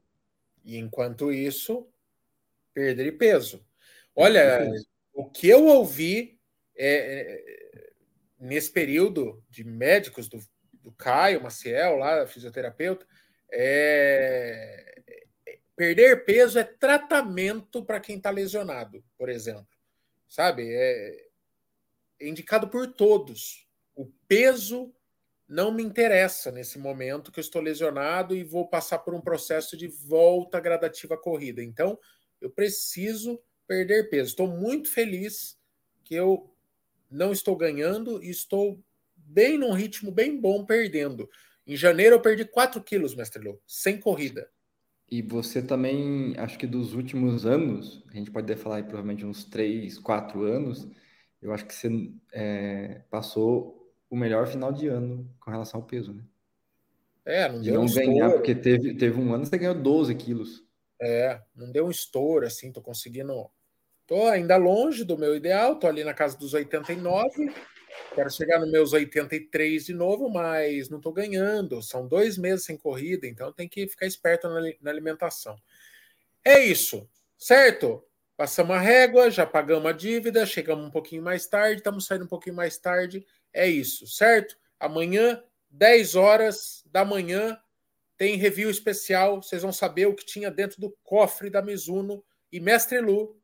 E 0.63 0.77
enquanto 0.77 1.31
isso, 1.31 1.87
perder 2.73 3.11
peso. 3.17 3.65
Olha, 4.15 4.69
o 5.13 5.29
que 5.29 5.47
eu 5.47 5.65
ouvi 5.65 6.39
é, 6.75 6.87
é, 6.87 7.91
nesse 8.39 8.71
período 8.71 9.43
de 9.49 9.63
médicos 9.63 10.27
do, 10.27 10.39
do 10.73 10.91
Caio 10.91 11.41
Maciel, 11.41 11.97
lá, 11.97 12.25
fisioterapeuta, 12.27 13.05
é, 13.51 15.03
perder 15.75 16.25
peso 16.25 16.57
é 16.59 16.63
tratamento 16.63 17.83
para 17.83 17.99
quem 17.99 18.17
está 18.17 18.29
lesionado, 18.29 19.03
por 19.17 19.29
exemplo. 19.29 19.67
Sabe? 20.27 20.73
É, 20.73 21.27
é 22.19 22.27
indicado 22.27 22.67
por 22.69 22.87
todos. 22.87 23.67
O 23.95 24.05
peso 24.27 24.93
não 25.47 25.71
me 25.71 25.83
interessa 25.83 26.49
nesse 26.49 26.79
momento 26.79 27.31
que 27.31 27.39
eu 27.39 27.41
estou 27.41 27.61
lesionado 27.61 28.33
e 28.33 28.43
vou 28.43 28.67
passar 28.69 28.99
por 28.99 29.13
um 29.13 29.19
processo 29.19 29.75
de 29.75 29.87
volta 29.87 30.59
gradativa 30.61 31.15
à 31.15 31.17
corrida. 31.17 31.61
Então, 31.61 31.99
eu 32.39 32.49
preciso 32.49 33.41
perder 33.67 34.09
peso. 34.09 34.29
Estou 34.29 34.47
muito 34.47 34.89
feliz 34.89 35.59
que 36.05 36.15
eu 36.15 36.55
não 37.09 37.33
estou 37.33 37.55
ganhando 37.55 38.23
e 38.23 38.29
estou 38.29 38.81
bem 39.15 39.57
num 39.57 39.73
ritmo 39.73 40.11
bem 40.11 40.39
bom 40.39 40.65
perdendo. 40.65 41.29
Em 41.65 41.75
janeiro 41.75 42.15
eu 42.15 42.21
perdi 42.21 42.45
4 42.45 42.81
quilos, 42.83 43.15
mestre 43.15 43.43
Lô, 43.43 43.59
sem 43.67 43.99
corrida. 43.99 44.49
E 45.09 45.21
você 45.21 45.61
também, 45.61 46.33
acho 46.37 46.57
que 46.57 46.65
dos 46.65 46.93
últimos 46.93 47.45
anos, 47.45 48.03
a 48.09 48.13
gente 48.15 48.31
pode 48.31 48.55
falar 48.55 48.77
aí 48.77 48.83
provavelmente 48.83 49.25
uns 49.25 49.43
3, 49.43 49.99
4 49.99 50.43
anos, 50.43 50.87
eu 51.41 51.53
acho 51.53 51.65
que 51.65 51.73
você 51.73 51.89
é, 52.31 53.01
passou 53.09 53.93
o 54.09 54.15
melhor 54.15 54.47
final 54.47 54.71
de 54.71 54.87
ano 54.87 55.29
com 55.39 55.51
relação 55.51 55.81
ao 55.81 55.85
peso, 55.85 56.13
né? 56.13 56.23
É, 57.25 57.49
não 57.49 57.61
de 57.61 57.71
deu 57.71 57.75
não 57.75 57.83
um 57.83 57.93
ganhar, 57.93 58.13
estouro. 58.13 58.33
porque 58.33 58.55
teve, 58.55 58.95
teve 58.95 59.19
um 59.19 59.33
ano 59.33 59.43
que 59.43 59.49
você 59.49 59.57
ganhou 59.57 59.75
12 59.75 60.15
quilos. 60.15 60.65
É, 61.01 61.41
não 61.55 61.71
deu 61.71 61.85
um 61.87 61.91
estouro, 61.91 62.45
assim, 62.45 62.71
tô 62.71 62.81
conseguindo. 62.81 63.49
Tô 64.07 64.27
ainda 64.27 64.57
longe 64.57 65.03
do 65.03 65.17
meu 65.17 65.35
ideal, 65.35 65.77
tô 65.77 65.87
ali 65.87 66.03
na 66.03 66.13
casa 66.13 66.37
dos 66.37 66.53
89. 66.53 67.53
Quero 68.13 68.29
chegar 68.29 68.59
nos 68.59 68.69
meus 68.69 68.93
83 68.93 69.85
de 69.85 69.93
novo, 69.93 70.29
mas 70.29 70.89
não 70.89 70.99
tô 70.99 71.11
ganhando. 71.11 71.81
São 71.81 72.07
dois 72.07 72.37
meses 72.37 72.65
sem 72.65 72.77
corrida, 72.77 73.25
então 73.25 73.53
tem 73.53 73.67
que 73.67 73.87
ficar 73.87 74.05
esperto 74.05 74.49
na, 74.49 74.61
na 74.81 74.91
alimentação. 74.91 75.55
É 76.43 76.59
isso, 76.59 77.09
certo? 77.37 78.03
Passamos 78.35 78.75
a 78.75 78.79
régua, 78.79 79.29
já 79.29 79.45
pagamos 79.45 79.89
a 79.89 79.93
dívida, 79.93 80.45
chegamos 80.45 80.85
um 80.85 80.91
pouquinho 80.91 81.21
mais 81.21 81.47
tarde, 81.47 81.77
estamos 81.77 82.05
saindo 82.05 82.25
um 82.25 82.27
pouquinho 82.27 82.55
mais 82.55 82.77
tarde. 82.77 83.25
É 83.53 83.67
isso, 83.67 84.07
certo? 84.07 84.57
Amanhã, 84.79 85.43
10 85.69 86.15
horas 86.15 86.83
da 86.91 87.05
manhã, 87.05 87.57
tem 88.17 88.35
review 88.35 88.69
especial. 88.69 89.41
Vocês 89.41 89.61
vão 89.61 89.71
saber 89.71 90.07
o 90.07 90.15
que 90.15 90.25
tinha 90.25 90.51
dentro 90.51 90.81
do 90.81 90.91
cofre 91.03 91.49
da 91.49 91.61
Mizuno 91.61 92.23
e 92.51 92.59
Mestre 92.59 92.99
Lu. 92.99 93.39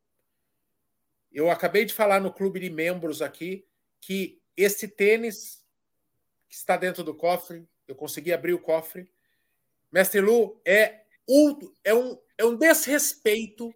Eu 1.32 1.50
acabei 1.50 1.86
de 1.86 1.94
falar 1.94 2.20
no 2.20 2.34
clube 2.34 2.60
de 2.60 2.70
membros 2.70 3.22
aqui 3.22 3.66
que 4.02 4.42
esse 4.56 4.88
tênis 4.88 5.66
que 6.48 6.56
está 6.56 6.78
dentro 6.78 7.04
do 7.04 7.14
cofre, 7.14 7.68
eu 7.88 7.96
consegui 7.96 8.34
abrir 8.34 8.54
o 8.54 8.60
cofre. 8.60 9.12
Mestre 9.92 10.22
Lu 10.22 10.62
é 10.66 11.04
um, 11.28 11.60
é 11.84 11.94
um, 11.94 12.18
é 12.38 12.46
um 12.46 12.56
desrespeito 12.56 13.74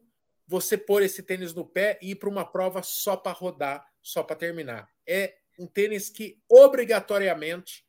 você 0.48 0.78
pôr 0.78 1.02
esse 1.02 1.24
tênis 1.24 1.54
no 1.54 1.66
pé 1.66 1.98
e 2.02 2.12
ir 2.12 2.16
para 2.16 2.30
uma 2.30 2.46
prova 2.46 2.84
só 2.84 3.16
para 3.16 3.32
rodar, 3.32 3.86
só 4.02 4.22
para 4.22 4.36
terminar. 4.36 4.90
É 5.08 5.38
um 5.58 5.66
tênis 5.66 6.10
que 6.10 6.42
obrigatoriamente 6.50 7.86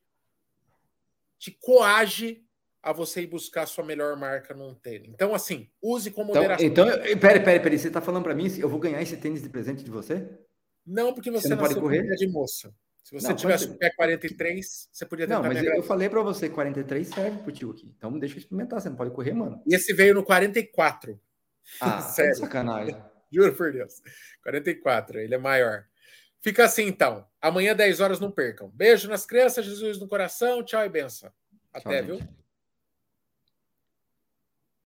te 1.38 1.50
coage 1.50 2.44
a 2.80 2.92
você 2.92 3.22
ir 3.22 3.26
buscar 3.26 3.62
a 3.62 3.66
sua 3.66 3.84
melhor 3.84 4.16
marca 4.16 4.54
num 4.54 4.74
tênis. 4.74 5.10
Então, 5.12 5.34
assim, 5.34 5.70
use 5.80 6.10
com 6.10 6.22
então, 6.22 6.34
moderação. 6.34 6.66
Então, 6.66 6.86
então 6.88 7.18
peraí, 7.18 7.40
peraí, 7.40 7.60
peraí. 7.60 7.78
Você 7.78 7.88
está 7.88 8.00
falando 8.00 8.24
para 8.24 8.34
mim 8.34 8.48
se 8.48 8.60
eu 8.60 8.68
vou 8.68 8.78
ganhar 8.78 9.02
esse 9.02 9.16
tênis 9.16 9.42
de 9.42 9.48
presente 9.48 9.82
de 9.82 9.90
você? 9.90 10.28
Não, 10.86 11.14
porque 11.14 11.30
você, 11.30 11.48
você 11.48 11.54
não 11.54 11.58
pode 11.58 11.74
correr 11.74 12.02
de 12.16 12.26
moça. 12.26 12.74
Se 13.02 13.12
você 13.12 13.28
não, 13.28 13.36
tivesse 13.36 13.66
o 13.66 13.74
pé 13.76 13.90
43, 13.90 14.88
você 14.92 15.04
podia 15.04 15.26
tentar 15.26 15.42
Não, 15.42 15.48
mas 15.48 15.62
eu 15.62 15.82
falei 15.82 16.08
para 16.08 16.22
você, 16.22 16.48
43 16.48 17.08
serve 17.08 17.38
pro 17.38 17.52
tio 17.52 17.70
aqui. 17.70 17.92
Então 17.96 18.16
deixa 18.18 18.36
eu 18.36 18.38
experimentar, 18.38 18.80
você 18.80 18.88
não 18.88 18.96
pode 18.96 19.10
correr, 19.10 19.32
mano. 19.32 19.60
E 19.66 19.74
esse 19.74 19.92
veio 19.92 20.14
no 20.14 20.22
44. 20.22 21.20
Ah, 21.80 22.00
Sério. 22.02 22.36
sacanagem. 22.36 22.96
Juro 23.32 23.54
por 23.54 23.72
Deus. 23.72 23.94
44, 24.42 25.18
ele 25.18 25.34
é 25.34 25.38
maior. 25.38 25.84
Fica 26.40 26.64
assim 26.64 26.86
então. 26.86 27.26
Amanhã, 27.40 27.74
10 27.74 28.00
horas, 28.00 28.20
não 28.20 28.30
percam. 28.30 28.70
Beijo 28.74 29.08
nas 29.08 29.24
crianças, 29.24 29.64
Jesus 29.64 29.98
no 29.98 30.08
coração. 30.08 30.62
Tchau 30.62 30.84
e 30.84 30.88
benção. 30.88 31.30
Até, 31.72 31.98
Tchau, 31.98 32.06
viu? 32.06 32.18
Gente. 32.18 32.41